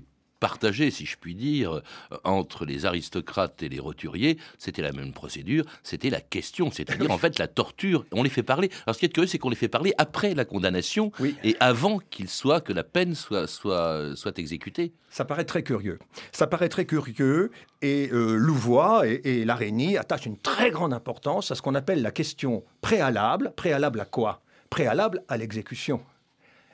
partagé, 0.43 0.91
si 0.91 1.05
je 1.05 1.15
puis 1.15 1.35
dire, 1.35 1.71
euh, 1.71 1.81
entre 2.25 2.65
les 2.65 2.85
aristocrates 2.85 3.63
et 3.63 3.69
les 3.69 3.79
roturiers, 3.79 4.37
c'était 4.57 4.81
la 4.81 4.91
même 4.91 5.13
procédure, 5.13 5.63
c'était 5.83 6.09
la 6.09 6.19
question, 6.19 6.69
c'est-à-dire 6.69 7.09
en 7.11 7.17
fait 7.17 7.39
la 7.39 7.47
torture. 7.47 8.03
On 8.11 8.23
les 8.23 8.29
fait 8.37 8.43
parler. 8.43 8.69
Alors 8.85 8.93
ce 8.95 8.99
qui 8.99 9.05
est 9.05 9.13
curieux, 9.13 9.31
c'est 9.31 9.39
qu'on 9.39 9.49
les 9.49 9.61
fait 9.65 9.69
parler 9.69 9.93
après 9.97 10.33
la 10.33 10.43
condamnation 10.43 11.13
et 11.47 11.55
avant 11.61 11.99
qu'il 12.11 12.27
soit 12.27 12.59
que 12.59 12.73
la 12.73 12.83
peine 12.83 13.15
soit 13.15 13.47
soit 13.47 14.17
soit 14.17 14.37
exécutée. 14.37 14.91
Ça 15.09 15.23
paraît 15.23 15.45
très 15.45 15.63
curieux. 15.63 15.97
Ça 16.33 16.45
paraît 16.45 16.71
très 16.75 16.85
curieux 16.85 17.51
et 17.81 18.09
euh, 18.11 18.35
Louvois 18.35 19.07
et, 19.07 19.21
et 19.23 19.45
Larénie 19.45 19.95
attachent 19.97 20.25
une 20.25 20.41
très 20.51 20.71
grande 20.71 20.93
importance 20.93 21.51
à 21.51 21.55
ce 21.55 21.61
qu'on 21.61 21.75
appelle 21.75 22.01
la 22.01 22.11
question 22.11 22.65
préalable. 22.81 23.53
Préalable 23.55 24.01
à 24.01 24.05
quoi? 24.05 24.41
Préalable 24.69 25.23
à 25.29 25.37
l'exécution. 25.37 26.01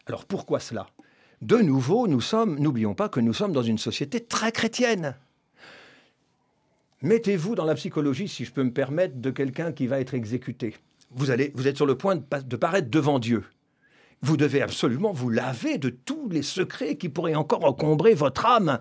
Alors 0.08 0.25
pourquoi 0.25 0.60
cela? 0.60 0.88
De 1.41 1.58
nouveau, 1.58 2.08
nous 2.08 2.21
sommes, 2.21 2.60
n'oublions 2.60 2.93
pas 2.93 3.08
que 3.08 3.19
nous 3.19 3.34
sommes 3.34 3.54
dans 3.54 3.63
une 3.63 3.78
société 3.78 4.19
très 4.19 4.52
chrétienne. 4.52 5.15
Mettez-vous 7.02 7.56
dans 7.56 7.63
la 7.63 7.75
psychologie, 7.75 8.28
si 8.28 8.43
je 8.43 8.52
peux 8.52 8.63
me 8.63 8.73
permettre, 8.73 9.15
de 9.15 9.32
quelqu'un 9.32 9.71
qui 9.71 9.88
va 9.88 10.02
être 10.02 10.13
exécuté. 10.13 10.75
Vous, 11.12 11.32
allez, 11.32 11.54
vous 11.56 11.67
êtes 11.67 11.78
sur 11.78 11.86
le 11.86 11.95
point 11.95 12.17
de, 12.17 12.56
paraître 12.58 12.89
devant 12.89 13.19
Dieu. 13.19 13.45
Vous 14.21 14.36
devez 14.36 14.62
absolument 14.62 15.13
vous 15.13 15.30
laver 15.30 15.78
de 15.78 15.89
tous 15.89 16.28
les 16.30 16.41
secrets 16.41 16.97
qui 16.97 17.08
pourraient 17.08 17.36
encore 17.36 17.63
encombrer 17.63 18.13
votre 18.15 18.45
âme 18.45 18.80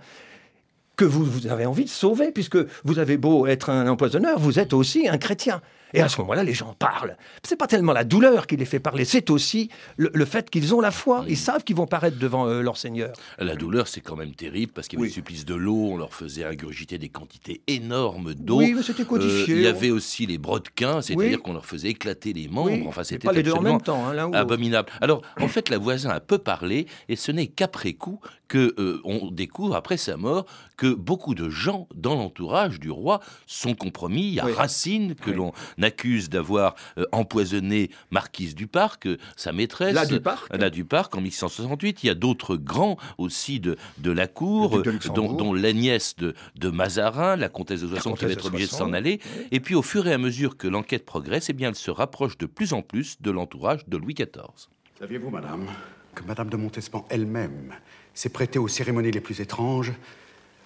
que 0.97 1.05
vous, 1.05 1.25
vous, 1.25 1.47
avez 1.47 1.65
envie 1.65 1.85
de 1.85 1.91
sauver, 1.91 2.33
puisque 2.33 2.59
vous 2.83 2.99
avez 2.99 3.17
beau 3.17 3.47
être 3.47 3.71
un 3.71 3.87
empoisonneur, 3.87 4.41
vous 4.41 4.59
êtes 4.59 4.73
aussi 4.73 5.09
un 5.09 5.17
chrétien. 5.17 5.63
Et 5.95 6.01
à 6.01 6.09
ce 6.09 6.21
moment-là, 6.21 6.45
les 6.45 6.55
gens 6.55 6.75
parlent. 6.79 7.17
C'est 7.43 7.57
pas 7.57 7.67
tellement 7.67 7.93
la 7.93 8.05
douleur 8.05 8.47
qui 8.47 8.57
les 8.57 8.65
fait 8.65 8.81
parler, 8.81 9.05
c'est 9.05 9.31
aussi 9.31 9.71
le, 9.97 10.25
fait 10.25 10.51
qu'ils 10.51 10.75
ont 10.75 10.81
la 10.81 10.91
foi. 10.91 11.25
Ils 11.29 11.37
savent 11.37 11.65
qu'ils 11.65 11.77
vont 11.77 11.87
paraître 11.87 12.19
devant 12.19 12.47
euh, 12.47 12.61
leur 12.61 12.77
Seigneur. 12.77 13.13
La 13.39 13.57
douleur, 13.57 13.89
c'est 13.89 14.01
quand 14.01 14.17
même 14.17 14.35
terrible 14.35 14.73
parce 14.73 14.89
qu'il 14.89 14.99
y 14.99 15.03
avait 15.03 15.11
supplice 15.11 15.45
de 15.45 15.55
l'eau, 15.55 15.89
on 15.93 15.97
leur 15.97 16.13
faisait 16.13 16.45
ingurgiter 16.45 16.99
des 16.99 17.09
quantités 17.09 17.63
énormes 17.67 18.35
d'eau. 18.35 18.59
Oui, 18.59 18.75
mais 18.75 18.83
c'était 18.83 19.05
codifié. 19.05 19.55
Euh, 19.55 19.59
il 19.59 19.63
y 19.63 19.67
avait 19.67 19.91
aussi 19.91 20.27
les 20.27 20.39
brodequins, 20.39 21.01
c'est-à-dire 21.01 21.43
qu'on 21.43 21.55
leur 21.55 21.67
faisait 21.67 21.89
éclater 21.89 22.33
les 22.33 22.49
membres. 22.49 22.87
Enfin, 22.87 23.05
c'était 23.05 23.27
pas 23.27 23.33
les 23.33 23.43
deux 23.43 23.53
en 23.53 23.63
même 23.63 23.81
temps, 23.81 24.07
hein, 24.09 24.33
abominable. 24.33 24.91
Alors, 25.01 25.23
en 25.41 25.49
fait, 25.49 25.69
la 25.69 25.79
voisin 25.79 26.11
a 26.11 26.21
peu 26.21 26.39
parlé 26.39 26.87
et 27.09 27.17
ce 27.17 27.33
n'est 27.33 27.47
qu'après 27.47 27.95
coup 27.95 28.21
que 28.49 28.75
euh, 28.79 29.01
on 29.05 29.31
découvre 29.31 29.77
après 29.77 29.97
sa 29.97 30.17
mort 30.17 30.47
que 30.77 30.93
beaucoup 30.93 31.35
de 31.35 31.49
gens 31.51 31.87
dans 31.95 32.15
l'entourage 32.15 32.81
du 32.81 32.91
roi 32.91 33.21
sont 33.47 33.75
compromis. 33.75 34.23
Il 34.23 34.35
y 34.35 34.41
a 34.41 34.47
Racine 34.47 35.15
que 35.15 35.31
l'on 35.31 35.53
accuse 35.83 36.29
d'avoir 36.29 36.75
euh, 36.99 37.05
empoisonné 37.13 37.91
Marquise 38.11 38.55
du 38.55 38.67
Parc, 38.67 39.07
euh, 39.07 39.19
sa 39.37 39.53
maîtresse. 39.53 39.95
La 39.95 40.07
du 40.07 40.21
Parc. 40.21 40.57
La 40.57 40.71
du 40.71 40.85
Parc 40.85 41.15
en 41.17 41.21
1668. 41.21 42.05
Il 42.05 42.07
y 42.07 42.11
a 42.11 42.15
d'autres 42.15 42.57
grands 42.57 42.97
aussi 43.19 43.61
de, 43.61 43.77
de 43.99 44.11
la 44.11 44.27
cour, 44.27 44.83
dont, 45.15 45.33
dont 45.33 45.53
l'agnès 45.53 46.17
de, 46.17 46.35
de, 46.57 46.71
Mazarin, 46.71 47.37
la 47.37 47.49
comtesse 47.49 47.83
de 47.83 47.89
Soissons, 47.89 48.15
qui 48.15 48.25
va 48.25 48.33
être 48.33 48.47
obligée 48.47 48.67
de 48.67 48.73
s'en 48.73 48.93
aller. 48.93 49.21
Et 49.51 49.61
puis 49.61 49.75
au 49.75 49.83
fur 49.83 50.07
et 50.07 50.13
à 50.13 50.19
mesure 50.19 50.57
que 50.57 50.69
l'enquête 50.69 51.05
progresse, 51.05 51.49
eh 51.51 51.53
bien, 51.53 51.69
elle 51.69 51.75
se 51.75 51.91
rapproche 51.91 52.39
de 52.39 52.47
plus 52.47 52.73
en 52.73 52.83
plus 52.83 53.21
de 53.21 53.31
l'entourage 53.31 53.87
de 53.87 53.97
Louis 53.97 54.15
XIV. 54.15 54.69
Saviez-vous, 54.99 55.31
madame, 55.31 55.67
que 56.15 56.23
madame 56.25 56.49
de 56.49 56.57
Montespan 56.57 57.07
elle-même 57.11 57.73
s'est 58.15 58.31
prêtée 58.31 58.59
aux 58.59 58.69
cérémonies 58.69 59.13
les 59.13 59.21
plus 59.21 59.41
étranges 59.41 59.93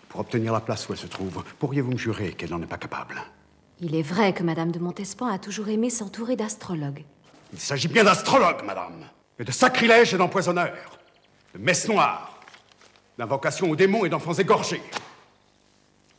pour 0.08 0.20
obtenir 0.20 0.52
la 0.52 0.60
place 0.60 0.88
où 0.88 0.92
elle 0.92 0.98
se 0.98 1.06
trouve. 1.06 1.44
Pourriez-vous 1.58 1.92
me 1.92 1.98
jurer 1.98 2.32
qu'elle 2.32 2.50
n'en 2.50 2.62
est 2.62 2.66
pas 2.66 2.78
capable? 2.78 3.22
Il 3.84 3.96
est 3.96 4.02
vrai 4.02 4.32
que 4.32 4.44
Madame 4.44 4.70
de 4.70 4.78
Montespan 4.78 5.26
a 5.26 5.40
toujours 5.40 5.68
aimé 5.68 5.90
s'entourer 5.90 6.36
d'astrologues. 6.36 7.02
Il 7.52 7.58
s'agit 7.58 7.88
bien 7.88 8.04
d'astrologues, 8.04 8.64
Madame, 8.64 9.04
mais 9.36 9.44
de 9.44 9.50
sacrilèges 9.50 10.14
et 10.14 10.16
d'empoisonneurs, 10.16 11.00
de 11.52 11.58
messes 11.58 11.88
noires, 11.88 12.40
d'invocations 13.18 13.68
aux 13.68 13.74
démons 13.74 14.04
et 14.04 14.08
d'enfants 14.08 14.34
égorgés. 14.34 14.80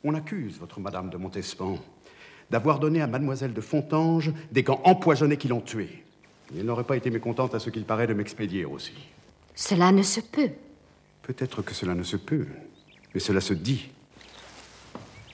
On 0.03 0.13
accuse 0.13 0.59
votre 0.59 0.81
Madame 0.81 1.09
de 1.09 1.15
Montespan 1.15 1.77
d'avoir 2.51 2.79
donné 2.79 3.01
à 3.01 3.07
Mademoiselle 3.07 3.53
de 3.53 3.61
Fontange 3.61 4.33
des 4.51 4.63
gants 4.63 4.81
empoisonnés 4.83 5.37
qui 5.37 5.47
l'ont 5.47 5.61
tuée. 5.61 6.03
Elle 6.53 6.65
n'aurait 6.65 6.83
pas 6.83 6.97
été 6.97 7.09
mécontente 7.09 7.55
à 7.55 7.59
ce 7.59 7.69
qu'il 7.69 7.85
paraît 7.85 8.07
de 8.07 8.13
m'expédier 8.13 8.65
aussi. 8.65 8.93
Cela 9.55 9.93
ne 9.93 10.03
se 10.03 10.19
peut. 10.19 10.51
Peut-être 11.21 11.61
que 11.61 11.73
cela 11.73 11.95
ne 11.95 12.03
se 12.03 12.17
peut, 12.17 12.45
mais 13.13 13.21
cela 13.21 13.39
se 13.39 13.53
dit. 13.53 13.89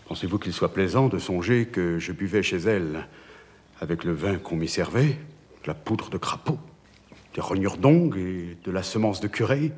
Pensez-vous 0.10 0.40
qu'il 0.40 0.54
soit 0.54 0.74
plaisant 0.74 1.08
de 1.08 1.20
songer 1.20 1.68
que 1.68 2.00
je 2.00 2.12
buvais 2.12 2.42
chez 2.42 2.58
elle, 2.58 3.08
avec 3.80 4.04
le 4.04 4.12
vin 4.12 4.40
qu'on 4.40 4.56
m'y 4.56 4.68
servait, 4.68 5.20
de 5.64 5.68
la 5.68 5.76
poudre 5.76 6.10
de 6.10 6.18
crapaud, 6.18 6.58
des 7.36 7.42
rognures 7.42 7.78
d'ongles 7.78 8.18
et 8.18 8.58
de 8.64 8.72
la 8.72 8.82
semence 8.82 9.22
de 9.22 9.28
curé, 9.28 9.72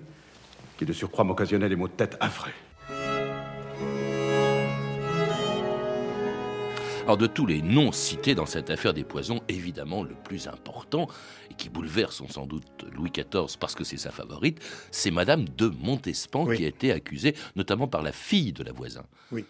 qui 0.78 0.86
de 0.86 0.94
surcroît 0.94 1.26
m'occasionnait 1.26 1.68
des 1.68 1.76
maux 1.76 1.90
de 1.90 1.94
tête 1.94 2.16
affreux 2.22 2.54
Alors 7.04 7.18
de 7.18 7.28
tous 7.28 7.46
les 7.46 7.62
noms 7.62 7.92
cités 7.92 8.34
dans 8.34 8.46
cette 8.46 8.70
affaire 8.70 8.94
des 8.94 9.04
poisons, 9.04 9.42
évidemment 9.50 10.02
le 10.02 10.16
plus 10.24 10.48
important 10.48 11.10
et 11.50 11.56
qui 11.56 11.68
bouleverse 11.68 12.24
sans 12.30 12.46
doute 12.46 12.86
Louis 12.94 13.12
XIV 13.12 13.58
parce 13.60 13.76
que 13.76 13.84
c'est 13.84 13.98
sa 13.98 14.12
favorite, 14.12 14.62
c'est 14.92 15.12
Madame 15.12 15.44
de 15.58 15.68
Montespan 15.68 16.46
qui 16.46 16.64
a 16.64 16.70
été 16.70 16.94
accusée 16.94 17.36
notamment 17.58 17.90
par 17.90 18.02
la 18.02 18.14
fille 18.14 18.54
de 18.54 18.64
la 18.64 18.72
voisin. 18.72 19.04
Oui. 19.34 19.44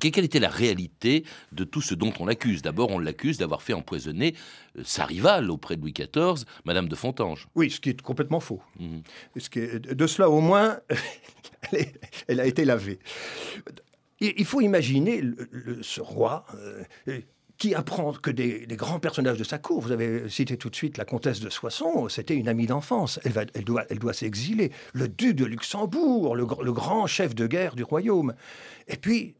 Quelle 0.00 0.24
était 0.24 0.40
la 0.40 0.48
réalité 0.50 1.24
de 1.52 1.64
tout 1.64 1.80
ce 1.80 1.94
dont 1.94 2.12
on 2.20 2.26
l'accuse? 2.26 2.62
D'abord, 2.62 2.90
on 2.90 2.98
l'accuse 2.98 3.38
d'avoir 3.38 3.62
fait 3.62 3.72
empoisonner 3.72 4.34
euh, 4.76 4.82
sa 4.84 5.04
rivale 5.04 5.50
auprès 5.50 5.76
de 5.76 5.80
Louis 5.80 5.92
XIV, 5.92 6.44
Madame 6.64 6.88
de 6.88 6.94
Fontange. 6.94 7.48
Oui, 7.54 7.70
ce 7.70 7.80
qui 7.80 7.90
est 7.90 8.00
complètement 8.00 8.40
faux. 8.40 8.60
Mhm. 8.78 9.02
Ce 9.36 9.50
qui 9.50 9.60
de 9.60 10.06
cela, 10.06 10.30
au 10.30 10.40
moins, 10.40 10.78
elle 12.28 12.40
a 12.40 12.46
été 12.46 12.64
lavée. 12.64 12.98
Il 14.20 14.44
faut 14.44 14.60
imaginer 14.60 15.22
ce 15.80 16.00
roi 16.00 16.44
euh, 16.56 17.20
qui 17.58 17.74
apprend 17.74 18.12
que 18.12 18.30
des, 18.30 18.66
grands 18.70 19.00
personnages 19.00 19.38
de 19.38 19.44
sa 19.44 19.58
cour, 19.58 19.80
vous 19.80 19.92
avez 19.92 20.28
cité 20.28 20.56
tout 20.56 20.70
de 20.70 20.76
suite 20.76 20.96
la 20.96 21.04
comtesse 21.04 21.40
de 21.40 21.50
Soissons, 21.50 22.08
c'était 22.08 22.34
une 22.34 22.48
amie 22.48 22.66
d'enfance, 22.66 23.20
elle, 23.24 23.32
elle, 23.54 23.64
doit, 23.64 23.84
elle 23.90 23.98
doit 23.98 24.12
s'exiler, 24.12 24.72
le 24.92 25.08
duc 25.08 25.36
de 25.36 25.44
Luxembourg, 25.44 26.36
le, 26.36 26.44
grand 26.46 27.06
chef 27.06 27.34
de 27.34 27.46
guerre 27.46 27.74
du 27.74 27.82
royaume. 27.82 28.34
Et 28.86 28.96
puis, 28.96 29.34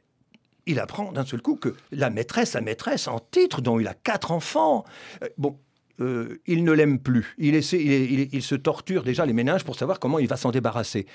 il 0.69 0.79
apprend 0.79 1.11
d'un 1.11 1.25
seul 1.25 1.43
coup 1.43 1.57
que 1.57 1.75
la 1.91 2.11
maîtresse, 2.11 2.51
sa 2.51 2.61
maîtresse 2.61 3.09
en 3.09 3.19
titre, 3.19 3.61
dont 3.61 3.81
il 3.81 3.89
a 3.89 3.95
quatre 3.95 4.31
enfants, 4.31 4.85
euh, 5.25 5.29
bon, 5.39 5.59
euh, 6.01 6.41
il 6.47 6.63
ne 6.63 6.73
l'aime 6.73 7.01
plus. 7.01 7.35
Il, 7.39 7.57
essaie, 7.57 7.83
il, 7.83 8.29
il, 8.33 8.43
se 8.43 8.55
torture 8.55 9.03
déjà 9.03 9.27
les 9.27 9.33
ménages 9.33 9.65
pour 9.65 9.77
savoir 9.77 9.99
comment 9.99 10.21
il 10.21 10.29
va 10.29 10.37
s'en 10.37 10.53
débarrasser. 10.53 11.07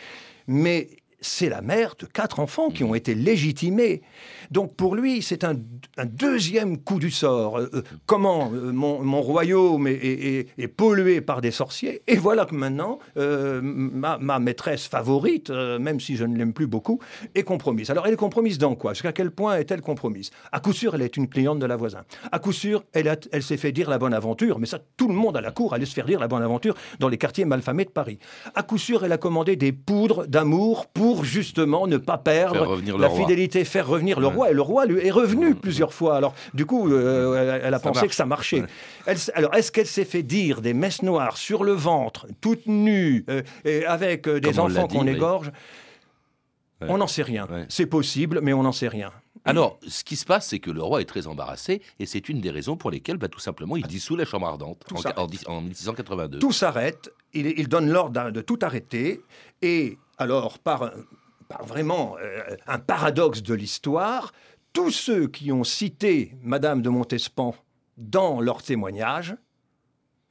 Mais 0.48 0.90
c'est 1.24 1.50
la 1.50 1.62
mère 1.62 1.96
de 1.98 2.06
quatre 2.06 2.40
enfants 2.40 2.70
qui 2.70 2.84
ont 2.84 2.92
mmh. 2.92 2.98
été 2.98 3.16
légitimés. 3.16 4.02
Donc 4.52 4.76
pour 4.76 4.96
lui, 4.96 5.22
c'est 5.22 5.44
un, 5.44 5.56
deuxième 6.06 6.78
coup 6.78 7.00
du 7.00 7.12
sort. 7.12 7.58
Euh, 7.58 7.70
euh, 7.74 7.82
comment 8.06 8.52
euh, 8.54 8.72
mon, 8.72 9.22
royaume 9.22 9.88
est, 9.88 10.68
pollué 10.76 11.22
par 11.22 11.42
des 11.42 11.52
sorciers, 11.52 12.02
et 12.08 12.16
voilà 12.18 12.46
que 12.46 12.56
maintenant, 12.56 13.00
ma, 13.16 14.40
maîtresse 14.40 14.88
favorite, 14.88 15.50
même 15.50 16.00
si 16.00 16.18
je 16.18 16.26
ne 16.26 16.38
l'aime 16.38 16.54
plus 16.54 16.68
beaucoup, 16.68 17.00
est 17.36 17.44
compromise. 17.44 17.90
Alors 17.90 18.06
elle 18.06 18.14
est 18.14 18.18
compromise 18.18 18.58
dans 18.58 18.76
quoi? 18.76 18.94
Jusqu'à 18.94 19.14
quel 19.14 19.32
point 19.32 19.58
est-elle 19.58 19.82
compromise? 19.82 20.32
À 20.52 20.60
coup 20.60 20.74
sûr, 20.74 20.96
elle 20.96 21.04
est 21.04 21.16
une 21.16 21.30
cliente 21.30 21.60
de 21.60 21.66
la 21.66 21.78
voisin. 21.78 22.04
À 22.32 22.40
coup 22.40 22.52
sûr, 22.52 22.84
elle, 22.94 23.18
elle 23.32 23.44
s'est 23.44 23.58
fait 23.58 23.72
dire 23.72 23.90
la 23.90 23.98
bonne 23.98 24.14
aventure, 24.14 24.60
mais 24.60 24.66
ça, 24.66 24.80
tout 24.98 25.08
le 25.08 25.14
monde 25.14 25.38
à 25.38 25.42
la 25.42 25.52
cour 25.52 25.74
allait 25.74 25.86
se 25.86 25.94
faire 25.94 26.06
dire 26.06 26.20
la 26.20 26.28
bonne 26.28 26.44
aventure 26.44 26.76
dans 27.00 27.10
les 27.10 27.18
quartiers 27.18 27.46
malfamés 27.46 27.86
de 27.86 27.92
Paris. 27.92 28.20
À 28.56 28.64
coup 28.64 28.78
sûr, 28.78 29.06
elle 29.06 29.12
a 29.12 29.18
commandé 29.18 29.56
des 29.56 29.72
poudres 29.72 30.28
d'amour 30.28 30.88
pour 30.88 31.13
justement 31.22 31.88
ne 31.88 31.98
pas 31.98 32.18
perdre 32.18 32.80
la 32.98 33.10
fidélité, 33.10 33.64
faire 33.66 33.88
revenir 33.88 34.20
le 34.20 34.28
roi. 34.28 34.52
Et 34.52 34.54
le 34.54 34.62
roi 34.62 34.86
lui 34.86 35.06
est 35.06 35.12
revenu 35.12 35.56
plusieurs 35.56 35.94
fois. 35.94 36.16
Alors 36.18 36.34
du 36.54 36.66
coup, 36.66 36.92
euh, 36.92 37.60
elle, 37.64 37.74
a 37.74 37.80
pensé 37.80 38.08
que 38.08 38.16
ça 38.16 38.26
marchait. 38.26 38.64
alors 39.34 39.54
est-ce 39.56 39.72
qu'elle 39.72 39.88
s'est 39.88 40.06
fait 40.06 40.24
dire 40.24 40.62
des 40.62 40.74
messes 40.74 41.04
noires 41.04 41.38
sur 41.38 41.64
le 41.64 41.74
ventre, 41.74 42.28
toute 42.42 42.66
nue, 42.68 43.26
euh, 43.30 43.42
et 43.66 43.86
avec 43.86 44.28
euh, 44.28 44.40
des 44.40 44.60
enfants 44.60 44.88
qu'on 44.88 45.08
égorge 45.08 45.52
On 46.82 46.98
n'en 46.98 47.08
sait 47.08 47.24
rien. 47.24 47.48
C'est 47.70 47.86
possible, 47.86 48.40
mais 48.42 48.54
on 48.54 48.64
n'en 48.64 48.72
sait 48.72 48.88
rien. 48.88 49.12
Alors, 49.46 49.78
ce 49.86 50.04
qui 50.06 50.16
se 50.16 50.26
passe, 50.26 50.48
c'est 50.48 50.60
que 50.60 50.72
le 50.72 50.82
roi 50.82 51.02
est 51.02 51.06
très 51.06 51.28
embarrassé, 51.28 51.82
et 52.00 52.06
c'est 52.06 52.30
une 52.30 52.40
des 52.40 52.50
raisons 52.50 52.78
pour 52.78 52.92
lesquelles, 52.92 53.18
bah, 53.18 53.28
tout 53.28 53.42
simplement, 53.42 53.76
il 53.76 53.86
dissout 53.86 54.16
la 54.16 54.24
Chambre 54.24 54.48
ardente 54.48 54.86
en, 54.94 55.24
en, 55.52 55.62
1682. 55.62 56.40
Tout 56.40 56.54
s'arrête, 56.54 57.12
il, 57.34 57.48
il 57.48 57.68
donne 57.68 57.90
l'ordre 57.90 58.32
de 58.32 58.42
tout 58.42 58.60
arrêter. 58.62 59.22
Et 59.62 59.98
alors, 60.18 60.60
par, 60.60 60.92
vraiment 61.62 62.16
euh, 62.20 62.56
un 62.68 62.80
paradoxe 62.80 63.42
de 63.42 63.54
l'histoire, 63.54 64.32
tous 64.74 64.92
ceux 64.92 65.28
qui 65.28 65.52
ont 65.52 65.64
cité 65.64 66.36
Madame 66.42 66.82
de 66.82 66.90
Montespan 66.90 67.56
dans 67.98 68.42
leur 68.42 68.64
témoignage 68.64 69.36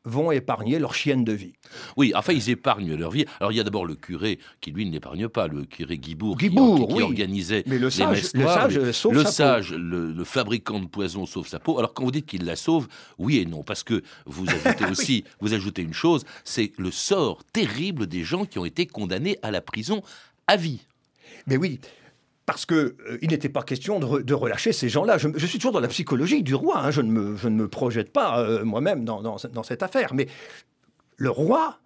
vont 0.05 0.33
épargner 0.33 0.79
leur 0.79 0.95
chienne 0.95 1.25
de 1.25 1.33
vie. 1.33 1.53
Oui, 1.97 2.12
enfin, 2.15 2.33
ils 2.33 2.51
épargnent 2.51 2.95
leur 2.95 3.11
vie. 3.11 3.25
Alors, 3.41 3.53
il 3.53 3.57
y 3.57 3.61
a 3.61 3.65
d'abord 3.65 3.87
le 3.87 3.95
curé 3.95 4.38
qui, 4.61 4.73
lui, 4.73 4.88
n'épargne 4.88 5.29
pas, 5.29 5.47
le 5.47 5.65
curé 5.65 5.99
Guibourg, 5.99 6.37
Guibourg 6.37 6.88
qui, 6.88 6.95
oui. 6.95 7.03
organisait 7.03 7.62
Mais 7.67 7.79
le 7.79 7.87
les 7.87 7.91
sage, 7.91 8.17
messes 8.17 8.35
le 8.35 8.47
sage 8.47 8.79
mais 8.79 8.93
sauve 8.93 9.15
le 9.15 9.23
sa 9.25 9.31
sage, 9.31 9.71
peau. 9.71 9.77
le, 9.79 10.12
le 10.12 10.25
fabricant 10.25 10.81
de 10.81 10.87
poison 10.87 11.27
sauve 11.27 11.47
sa 11.47 11.59
peau. 11.59 11.79
Alors, 11.79 11.95
quand 11.95 12.05
vous 12.05 12.11
dites 12.11 12.27
qu'il 12.27 12.45
la 12.45 12.57
sauve, 12.57 12.88
oui 13.19 13.38
et 13.38 13.47
non, 13.47 13.62
parce 13.62 13.83
que 13.83 14.03
vous 14.27 14.47
ajoutez 14.49 14.85
aussi, 14.91 15.25
vous 15.41 15.55
ajoutez 15.55 15.83
une 15.83 15.95
chose, 15.95 16.25
c'est 16.45 16.73
le 16.79 16.91
sort 16.91 17.45
terrible 17.53 18.07
des 18.07 18.25
gens 18.25 18.45
qui 18.45 18.59
ont 18.59 18.65
été 18.65 18.87
condamnés 18.87 19.38
à 19.43 19.51
la 19.51 19.61
prison 19.61 20.03
à 20.47 20.57
vie. 20.57 20.81
Mais 21.47 21.57
oui, 21.57 21.81
parce 22.53 22.67
qu'il 22.67 22.77
euh, 22.77 23.19
n'était 23.23 23.49
pas 23.49 23.62
question 23.62 23.99
de, 23.99 24.07
re- 24.07 24.23
de 24.23 24.35
relâcher 24.35 24.73
ces 24.73 24.88
gens-là. 24.88 25.17
Je, 25.17 25.47
suis 25.47 25.59
toujours 25.59 25.73
dans 25.73 25.81
la 25.81 25.88
psychologie 25.88 26.43
du 26.43 26.55
roi. 26.55 26.79
hein. 26.79 26.91
Je, 26.91 27.01
ne 27.01 27.11
me, 27.11 27.69
projette 27.69 28.12
pas 28.12 28.41
euh, 28.41 28.62
moi-même 28.65 29.05
dans 29.05 29.38
cette 29.38 29.83
affaire. 29.83 30.12
Mais 30.12 30.27
le 31.17 31.31
roi, 31.31 31.79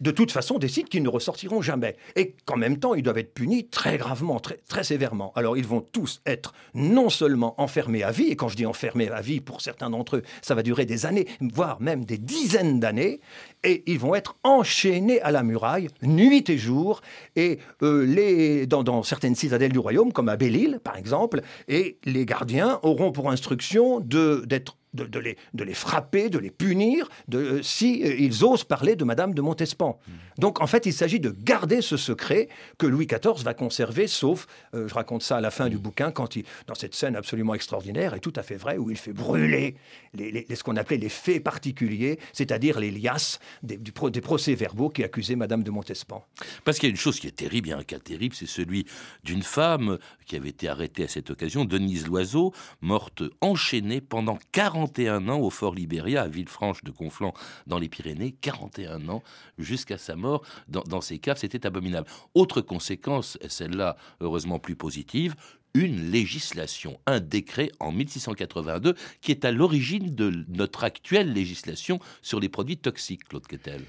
de 0.00 0.10
toute 0.10 0.32
façon, 0.32 0.58
décide 0.58 0.88
qu'ils 0.88 1.02
ne 1.02 1.08
ressortiront 1.08 1.62
jamais. 1.62 1.96
Et 2.16 2.34
qu'en 2.44 2.56
même 2.56 2.78
temps, 2.78 2.94
ils 2.94 3.02
doivent 3.02 3.18
être 3.18 3.34
punis 3.34 3.68
très 3.68 3.98
gravement, 3.98 4.40
très, 4.40 4.84
sévèrement. 4.84 5.32
Alors, 5.36 5.56
ils 5.56 5.66
vont 5.66 5.80
tous 5.80 6.20
être 6.26 6.54
non 6.74 7.10
seulement 7.10 7.60
enfermés 7.60 8.02
à 8.02 8.10
vie, 8.10 8.28
et 8.28 8.36
quand 8.36 8.48
je 8.48 8.56
dis 8.56 8.66
enfermés 8.66 9.08
à 9.10 9.20
vie, 9.20 9.40
pour 9.40 9.60
certains 9.60 9.90
d'entre 9.90 10.16
eux, 10.16 10.22
ça 10.42 10.54
va 10.54 10.62
durer 10.62 10.86
des 10.86 11.06
années, 11.06 11.26
voire 11.40 11.80
même 11.80 12.04
des 12.04 12.18
dizaines 12.18 12.80
d'années, 12.80 13.20
et 13.62 13.82
ils 13.86 13.98
vont 13.98 14.14
être 14.14 14.36
enchaînés 14.42 15.20
à 15.20 15.30
la 15.30 15.42
muraille, 15.42 15.88
nuit 16.02 16.48
et 16.48 16.58
jour, 16.58 17.02
et 17.36 17.58
euh, 17.82 18.06
les, 18.06 18.66
dans, 18.66 19.02
certaines 19.02 19.34
citadelles 19.34 19.72
du 19.72 19.78
royaume, 19.78 20.12
comme 20.12 20.28
à 20.28 20.36
Belle-Île, 20.36 20.80
par 20.82 20.96
exemple, 20.96 21.42
et 21.68 21.98
les 22.04 22.24
gardiens 22.24 22.80
auront 22.82 23.12
pour 23.12 23.30
instruction 23.30 24.00
d'être 24.00 24.76
de, 24.94 25.18
les, 25.18 25.36
de 25.54 25.64
les 25.64 25.74
frapper, 25.74 26.30
de 26.30 26.38
les 26.38 26.50
punir, 26.50 27.08
de, 27.28 27.38
euh, 27.38 27.62
si 27.62 28.02
euh, 28.02 28.14
ils 28.18 28.44
osent 28.44 28.64
parler 28.64 28.96
de 28.96 29.04
Madame 29.04 29.34
de 29.34 29.40
Montespan. 29.42 29.98
Donc 30.38 30.60
en 30.60 30.66
fait, 30.66 30.86
il 30.86 30.92
s'agit 30.92 31.20
de 31.20 31.30
garder 31.30 31.80
ce 31.82 31.96
secret 31.96 32.48
que 32.78 32.86
Louis 32.86 33.06
XIV 33.06 33.42
va 33.44 33.54
conserver, 33.54 34.06
sauf, 34.06 34.46
euh, 34.74 34.88
je 34.88 34.94
raconte 34.94 35.22
ça 35.22 35.36
à 35.36 35.40
la 35.40 35.50
fin 35.50 35.68
du 35.68 35.78
bouquin, 35.78 36.10
quand 36.10 36.34
il, 36.36 36.44
dans 36.66 36.74
cette 36.74 36.94
scène 36.94 37.14
absolument 37.14 37.54
extraordinaire 37.54 38.14
et 38.14 38.20
tout 38.20 38.32
à 38.36 38.42
fait 38.42 38.56
vraie, 38.56 38.78
où 38.78 38.90
il 38.90 38.96
fait 38.96 39.12
brûler 39.12 39.76
les, 40.14 40.32
les- 40.32 40.46
ce 40.54 40.62
qu'on 40.64 40.76
appelait 40.76 40.96
les 40.98 41.08
faits 41.08 41.42
particuliers, 41.44 42.18
c'est-à-dire 42.32 42.80
les 42.80 42.90
liasses 42.90 43.38
des, 43.62 43.76
des 43.76 44.20
procès-verbaux 44.20 44.88
qui 44.90 45.04
accusaient 45.04 45.36
Madame 45.36 45.62
de 45.62 45.70
Montespan. 45.70 46.24
Parce 46.64 46.78
qu'il 46.78 46.88
y 46.88 46.90
a 46.90 46.94
une 46.94 46.96
chose 46.96 47.20
qui 47.20 47.26
est 47.26 47.36
terrible, 47.36 47.68
il 47.68 47.70
y 47.70 47.74
a 47.74 47.78
un 47.78 47.84
cas 47.84 47.98
terrible, 47.98 48.34
c'est 48.34 48.46
celui 48.46 48.86
d'une 49.24 49.42
femme 49.42 49.98
qui 50.26 50.36
avait 50.36 50.48
été 50.48 50.68
arrêtée 50.68 51.04
à 51.04 51.08
cette 51.08 51.30
occasion, 51.30 51.64
Denise 51.64 52.06
Loiseau, 52.06 52.52
morte 52.80 53.22
enchaînée 53.40 54.00
pendant 54.00 54.38
41 54.86 55.28
ans 55.28 55.40
au 55.40 55.50
Fort 55.50 55.74
Libéria, 55.74 56.22
à 56.22 56.28
Villefranche 56.28 56.82
de 56.84 56.90
Conflans, 56.90 57.34
dans 57.66 57.78
les 57.78 57.88
Pyrénées, 57.88 58.34
41 58.40 59.08
ans, 59.08 59.22
jusqu'à 59.58 59.98
sa 59.98 60.16
mort 60.16 60.42
dans, 60.68 61.00
ces 61.00 61.18
caves, 61.18 61.36
c'était 61.38 61.66
abominable. 61.66 62.08
Autre 62.34 62.62
conséquence, 62.62 63.36
celle-là 63.46 63.96
heureusement 64.20 64.58
plus 64.58 64.76
positive, 64.76 65.34
une 65.74 66.10
législation, 66.10 66.98
un 67.06 67.20
décret 67.20 67.70
en 67.78 67.92
1682 67.92 68.94
qui 69.20 69.30
est 69.32 69.44
à 69.44 69.52
l'origine 69.52 70.14
de 70.14 70.44
notre 70.48 70.84
actuelle 70.84 71.32
législation 71.32 72.00
sur 72.22 72.40
les 72.40 72.48
produits 72.48 72.78
toxiques, 72.78 73.28
Claude 73.28 73.46
Quetel. 73.46 73.82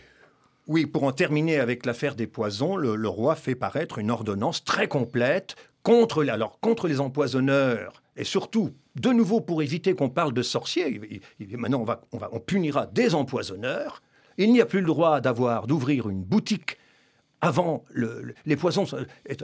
Oui, 0.67 0.85
pour 0.85 1.03
en 1.03 1.11
terminer 1.11 1.59
avec 1.59 1.85
l'affaire 1.85 2.15
des 2.15 2.27
poisons, 2.27 2.75
le 2.75 3.07
roi 3.07 3.35
fait 3.35 3.55
paraître 3.55 3.97
une 3.97 4.11
ordonnance 4.11 4.63
très 4.63 4.87
complète 4.87 5.55
contre, 5.83 6.23
les- 6.23 6.29
alors, 6.31 6.59
contre 6.59 6.87
les 6.87 6.99
empoisonneurs 6.99 8.01
et 8.17 8.23
surtout, 8.23 8.71
de 8.99 9.09
nouveau, 9.09 9.39
pour 9.41 9.61
éviter 9.63 9.93
qu'on 9.95 10.09
parle 10.09 10.33
de 10.33 10.41
sorciers. 10.41 10.89
il- 11.09 11.21
il- 11.39 11.57
maintenant, 11.57 11.81
on, 11.81 11.85
va, 11.85 12.01
on, 12.11 12.17
va, 12.17 12.29
on 12.33 12.39
punira 12.39 12.85
des 12.87 13.15
empoisonneurs. 13.15 14.01
Il 14.37 14.51
n'y 14.51 14.61
a 14.61 14.65
plus 14.65 14.79
le 14.81 14.87
droit 14.87 15.21
d'avoir, 15.21 15.67
d'ouvrir 15.67 16.09
une 16.09 16.23
boutique 16.23 16.77
avant, 17.41 17.83
le- 17.89 18.21
le- 18.21 18.33
les 18.45 18.55
poisons 18.55 18.85
sont, 18.85 18.97
euh, 18.97 19.35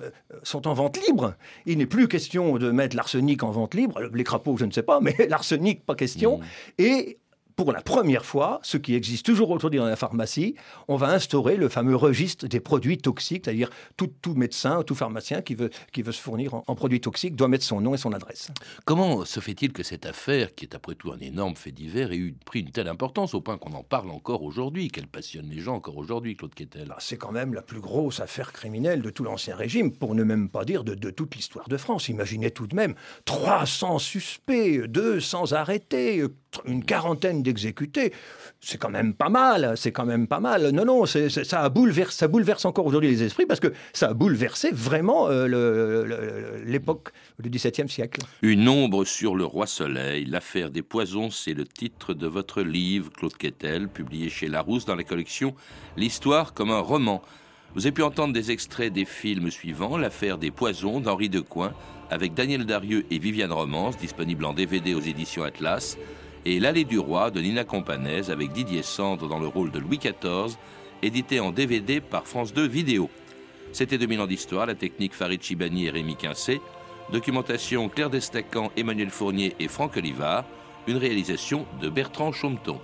sont 0.44 0.68
en 0.68 0.74
vente 0.74 1.00
libre. 1.08 1.34
Il 1.66 1.80
n'est 1.80 1.86
plus 1.88 2.08
question 2.08 2.58
de 2.58 2.70
mettre 2.72 2.96
l'arsenic 2.96 3.42
en 3.44 3.50
vente 3.52 3.74
libre. 3.74 4.00
Les 4.14 4.24
crapauds, 4.24 4.58
je 4.58 4.66
ne 4.66 4.72
sais 4.72 4.84
pas, 4.84 5.00
mais 5.02 5.16
l'arsenic, 5.30 5.86
pas 5.86 5.96
question. 5.96 6.40
Et 6.78 7.18
pour 7.58 7.72
la 7.72 7.82
première 7.82 8.24
fois, 8.24 8.60
ce 8.62 8.78
qui 8.78 8.94
existe 8.94 9.26
toujours 9.26 9.50
aujourd'hui 9.50 9.80
dans 9.80 9.88
la 9.88 9.96
pharmacie, 9.96 10.54
on 10.88 10.96
va 10.96 11.08
instaurer 11.08 11.58
le 11.58 11.70
fameux 11.70 11.96
registre 11.96 12.48
des 12.48 12.60
produits 12.60 13.00
toxiques, 13.00 13.46
c'est-à-dire 13.46 13.72
tout, 13.98 14.14
tout 14.22 14.36
médecin, 14.36 14.84
tout 14.84 14.94
pharmacien 14.94 15.42
qui 15.42 15.56
veut, 15.56 15.72
qui 15.92 16.04
veut 16.04 16.12
se 16.12 16.22
fournir 16.22 16.54
en, 16.54 16.64
en 16.68 16.76
produits 16.76 17.02
toxiques 17.02 17.36
doit 17.36 17.48
mettre 17.48 17.66
son 17.66 17.82
nom 17.82 17.96
et 17.96 17.98
son 17.98 18.14
adresse. 18.14 18.52
Comment 18.86 19.26
se 19.26 19.40
fait-il 19.40 19.74
que 19.74 19.82
cette 19.82 20.06
affaire, 20.06 20.54
qui 20.54 20.66
est 20.66 20.76
après 20.76 20.94
tout 20.94 21.12
un 21.12 21.18
énorme 21.18 21.56
fait 21.56 21.72
divers, 21.72 22.12
ait 22.12 22.18
eu 22.18 22.36
pris 22.46 22.60
une 22.60 22.70
telle 22.70 22.88
importance 22.88 23.34
au 23.34 23.42
point 23.42 23.58
qu'on 23.58 23.74
en 23.74 23.84
parle 23.84 24.12
encore 24.12 24.44
aujourd'hui, 24.44 24.90
qu'elle 24.90 25.08
passionne 25.08 25.50
les 25.50 25.60
gens 25.60 25.78
encore 25.78 25.98
aujourd'hui, 25.98 26.38
Claude 26.38 26.54
Quetel 26.54 26.94
C'est 27.00 27.18
quand 27.18 27.32
même 27.32 27.56
la 27.56 27.64
plus 27.64 27.82
grosse 27.82 28.20
affaire 28.20 28.54
criminelle 28.54 29.02
de 29.02 29.10
tout 29.10 29.24
l'Ancien 29.24 29.56
Régime, 29.56 29.92
pour 29.92 30.14
ne 30.14 30.24
même 30.24 30.50
pas 30.50 30.64
dire 30.64 30.84
de, 30.84 30.94
de 30.94 31.10
toute 31.10 31.36
l'histoire 31.36 31.68
de 31.68 31.78
France. 31.78 32.08
Imaginez 32.08 32.52
tout 32.52 32.68
de 32.68 32.76
même 32.76 32.94
300 33.26 33.98
suspects, 33.98 34.86
200 34.88 35.54
arrêtés, 35.54 36.22
une 36.66 36.84
quarantaine 36.84 37.44
d'exécutés. 37.44 38.14
C'est 38.60 38.78
quand 38.78 38.90
même 38.90 39.14
pas 39.14 39.30
mal, 39.30 39.74
c'est 39.76 39.92
quand 39.92 40.06
même 40.06 40.28
pas 40.28 40.40
mal. 40.40 40.70
Non, 40.72 40.86
non, 40.86 41.06
ça, 41.06 41.70
bouleverse, 41.70 42.16
ça 42.16 42.28
bouleverse 42.28 42.66
encore 42.66 42.86
aujourd'hui 42.86 43.10
les 43.10 43.24
esprits 43.24 43.46
parce 43.46 43.60
que 43.60 43.74
ça 43.94 44.10
a 44.10 44.14
bouleversé 44.14 44.70
vraiment 44.72 45.28
euh, 45.30 46.64
l'époque 46.66 47.10
du 47.40 47.50
XVIIe 47.50 47.90
siècle. 47.90 48.22
Une 48.42 48.68
ombre 48.68 49.06
sur 49.06 49.36
le 49.36 49.46
roi 49.46 49.68
Soleil, 49.68 50.26
l'affaire 50.26 50.72
des 50.72 50.82
poisons, 50.82 51.30
c'est 51.30 51.54
le 51.54 51.66
titre 51.66 52.14
de 52.14 52.28
votre 52.28 52.62
livre, 52.62 53.12
Claude 53.12 53.36
Quetel, 53.38 53.90
publié 53.90 54.30
chez 54.30 54.48
Larousse 54.48 54.86
dans 54.86 54.96
la 54.96 55.04
collection 55.04 55.56
L'histoire 55.96 56.54
comme 56.54 56.72
un 56.72 56.80
roman. 56.80 57.22
Vous 57.76 57.86
avez 57.86 57.92
pu 57.92 58.04
entendre 58.04 58.34
des 58.34 58.52
extraits 58.52 58.92
des 58.92 59.06
films 59.06 59.52
suivants, 59.52 59.98
L'affaire 59.98 60.38
des 60.38 60.52
poisons 60.52 61.00
d'Henri 61.00 61.30
Decoing, 61.30 61.74
avec 62.10 62.34
Daniel 62.34 62.66
Darieux 62.66 63.06
et 63.12 63.20
Viviane 63.20 63.52
Romance, 63.52 63.98
disponible 63.98 64.46
en 64.46 64.54
DVD 64.54 64.94
aux 64.94 65.02
éditions 65.02 65.44
Atlas, 65.44 65.98
et 66.46 66.60
L'allée 66.60 66.86
du 66.86 67.00
roi 67.00 67.32
de 67.32 67.42
Nina 67.42 67.64
Companès, 67.64 68.30
avec 68.30 68.52
Didier 68.52 68.84
Sandre 68.84 69.28
dans 69.28 69.40
le 69.40 69.48
rôle 69.48 69.72
de 69.72 69.80
Louis 69.80 69.98
XIV, 69.98 70.58
édité 71.02 71.40
en 71.40 71.52
DVD 71.52 72.02
par 72.02 72.26
France 72.28 72.54
2 72.54 72.68
Vidéo. 72.68 73.10
C'était 73.74 73.98
2000 73.98 74.22
ans 74.22 74.28
d'histoire, 74.28 74.66
la 74.66 74.76
technique 74.76 75.14
Farid 75.14 75.42
Chibani 75.42 75.86
et 75.86 75.90
Rémi 75.90 76.16
Quincé. 76.16 76.62
Documentation 77.12 77.90
Claire 77.90 78.10
Destacan, 78.10 78.72
Emmanuel 78.76 79.10
Fournier 79.10 79.56
et 79.60 79.68
Franck 79.68 79.98
Olivard. 79.98 80.46
Une 80.88 80.98
réalisation 80.98 81.66
de 81.82 81.90
Bertrand 81.90 82.32
Chaumeton. 82.32 82.80